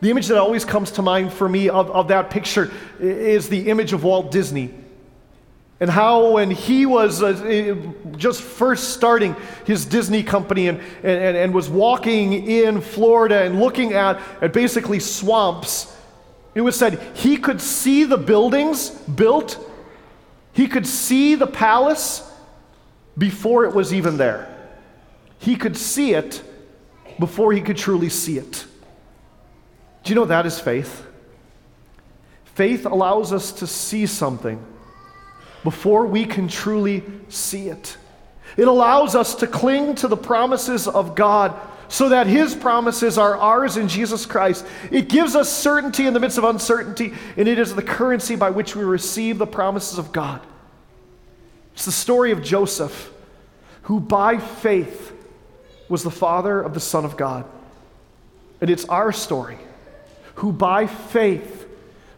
The 0.00 0.10
image 0.10 0.26
that 0.26 0.38
always 0.38 0.64
comes 0.64 0.90
to 0.90 1.02
mind 1.02 1.32
for 1.32 1.48
me 1.48 1.68
of, 1.68 1.92
of 1.92 2.08
that 2.08 2.28
picture 2.28 2.72
is 2.98 3.48
the 3.48 3.70
image 3.70 3.92
of 3.92 4.02
Walt 4.02 4.32
Disney. 4.32 4.74
And 5.82 5.90
how, 5.90 6.30
when 6.30 6.52
he 6.52 6.86
was 6.86 7.24
uh, 7.24 7.74
just 8.16 8.40
first 8.40 8.90
starting 8.90 9.34
his 9.66 9.84
Disney 9.84 10.22
company 10.22 10.68
and, 10.68 10.80
and, 11.02 11.36
and 11.36 11.52
was 11.52 11.68
walking 11.68 12.46
in 12.46 12.80
Florida 12.80 13.42
and 13.42 13.58
looking 13.58 13.92
at, 13.92 14.20
at 14.40 14.52
basically 14.52 15.00
swamps, 15.00 15.92
it 16.54 16.60
was 16.60 16.78
said 16.78 17.00
he 17.16 17.36
could 17.36 17.60
see 17.60 18.04
the 18.04 18.16
buildings 18.16 18.90
built, 18.90 19.58
he 20.52 20.68
could 20.68 20.86
see 20.86 21.34
the 21.34 21.48
palace 21.48 22.30
before 23.18 23.64
it 23.64 23.74
was 23.74 23.92
even 23.92 24.18
there. 24.18 24.56
He 25.40 25.56
could 25.56 25.76
see 25.76 26.14
it 26.14 26.44
before 27.18 27.52
he 27.52 27.60
could 27.60 27.76
truly 27.76 28.08
see 28.08 28.38
it. 28.38 28.66
Do 30.04 30.10
you 30.10 30.14
know 30.14 30.26
that 30.26 30.46
is 30.46 30.60
faith? 30.60 31.04
Faith 32.44 32.86
allows 32.86 33.32
us 33.32 33.50
to 33.50 33.66
see 33.66 34.06
something 34.06 34.64
before 35.62 36.06
we 36.06 36.24
can 36.24 36.48
truly 36.48 37.02
see 37.28 37.68
it. 37.68 37.96
It 38.56 38.68
allows 38.68 39.14
us 39.14 39.34
to 39.36 39.46
cling 39.46 39.94
to 39.96 40.08
the 40.08 40.16
promises 40.16 40.86
of 40.86 41.14
God 41.14 41.58
so 41.88 42.08
that 42.08 42.26
His 42.26 42.54
promises 42.54 43.18
are 43.18 43.36
ours 43.36 43.76
in 43.76 43.88
Jesus 43.88 44.24
Christ. 44.26 44.64
It 44.90 45.08
gives 45.08 45.36
us 45.36 45.52
certainty 45.52 46.06
in 46.06 46.14
the 46.14 46.20
midst 46.20 46.38
of 46.38 46.44
uncertainty, 46.44 47.12
and 47.36 47.46
it 47.46 47.58
is 47.58 47.74
the 47.74 47.82
currency 47.82 48.34
by 48.34 48.50
which 48.50 48.74
we 48.74 48.82
receive 48.82 49.38
the 49.38 49.46
promises 49.46 49.98
of 49.98 50.12
God. 50.12 50.40
It's 51.74 51.84
the 51.84 51.92
story 51.92 52.32
of 52.32 52.42
Joseph, 52.42 53.10
who 53.82 54.00
by 54.00 54.38
faith 54.38 55.12
was 55.88 56.02
the 56.02 56.10
father 56.10 56.60
of 56.60 56.74
the 56.74 56.80
Son 56.80 57.04
of 57.04 57.16
God. 57.16 57.44
And 58.60 58.70
it's 58.70 58.84
our 58.86 59.12
story 59.12 59.58
who 60.36 60.52
by 60.52 60.86
faith 60.86 61.61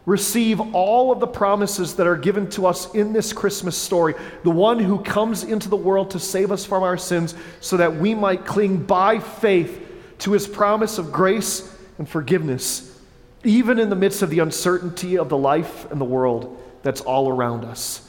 receive 0.05 0.59
all 0.75 1.11
of 1.11 1.19
the 1.19 1.27
promises 1.27 1.95
that 1.95 2.07
are 2.07 2.17
given 2.17 2.49
to 2.51 2.65
us 2.65 2.93
in 2.93 3.13
this 3.13 3.33
Christmas 3.33 3.77
story. 3.77 4.13
The 4.43 4.51
one 4.51 4.79
who 4.79 4.99
comes 4.99 5.43
into 5.43 5.69
the 5.69 5.75
world 5.75 6.11
to 6.11 6.19
save 6.19 6.51
us 6.51 6.65
from 6.65 6.83
our 6.83 6.97
sins 6.97 7.33
so 7.59 7.77
that 7.77 7.95
we 7.95 8.13
might 8.13 8.45
cling 8.45 8.83
by 8.83 9.19
faith 9.19 9.81
to 10.19 10.31
his 10.31 10.47
promise 10.47 10.97
of 10.97 11.11
grace 11.11 11.75
and 11.97 12.07
forgiveness, 12.07 12.99
even 13.43 13.79
in 13.79 13.89
the 13.89 13.95
midst 13.95 14.21
of 14.21 14.29
the 14.29 14.39
uncertainty 14.39 15.17
of 15.17 15.29
the 15.29 15.37
life 15.37 15.89
and 15.91 15.99
the 15.99 16.05
world 16.05 16.61
that's 16.83 17.01
all 17.01 17.29
around 17.29 17.65
us. 17.65 18.07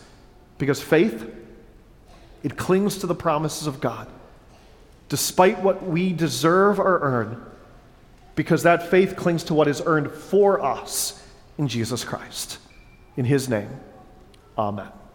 Because 0.59 0.83
faith, 0.83 1.33
it 2.43 2.57
clings 2.57 2.99
to 2.99 3.07
the 3.07 3.15
promises 3.15 3.67
of 3.67 3.81
God, 3.81 4.09
despite 5.09 5.63
what 5.63 5.83
we 5.83 6.13
deserve 6.13 6.79
or 6.79 7.01
earn 7.01 7.43
because 8.37 8.63
that 8.65 8.91
faith 8.91 9.17
clings 9.17 9.43
to 9.45 9.55
what 9.55 9.67
is 9.67 9.83
earned 9.85 10.13
for 10.13 10.63
us 10.63 11.21
in 11.59 11.69
Jesus 11.69 12.05
Christ. 12.05 12.59
In 13.16 13.25
his 13.25 13.49
name, 13.49 13.71
amen. 14.59 14.92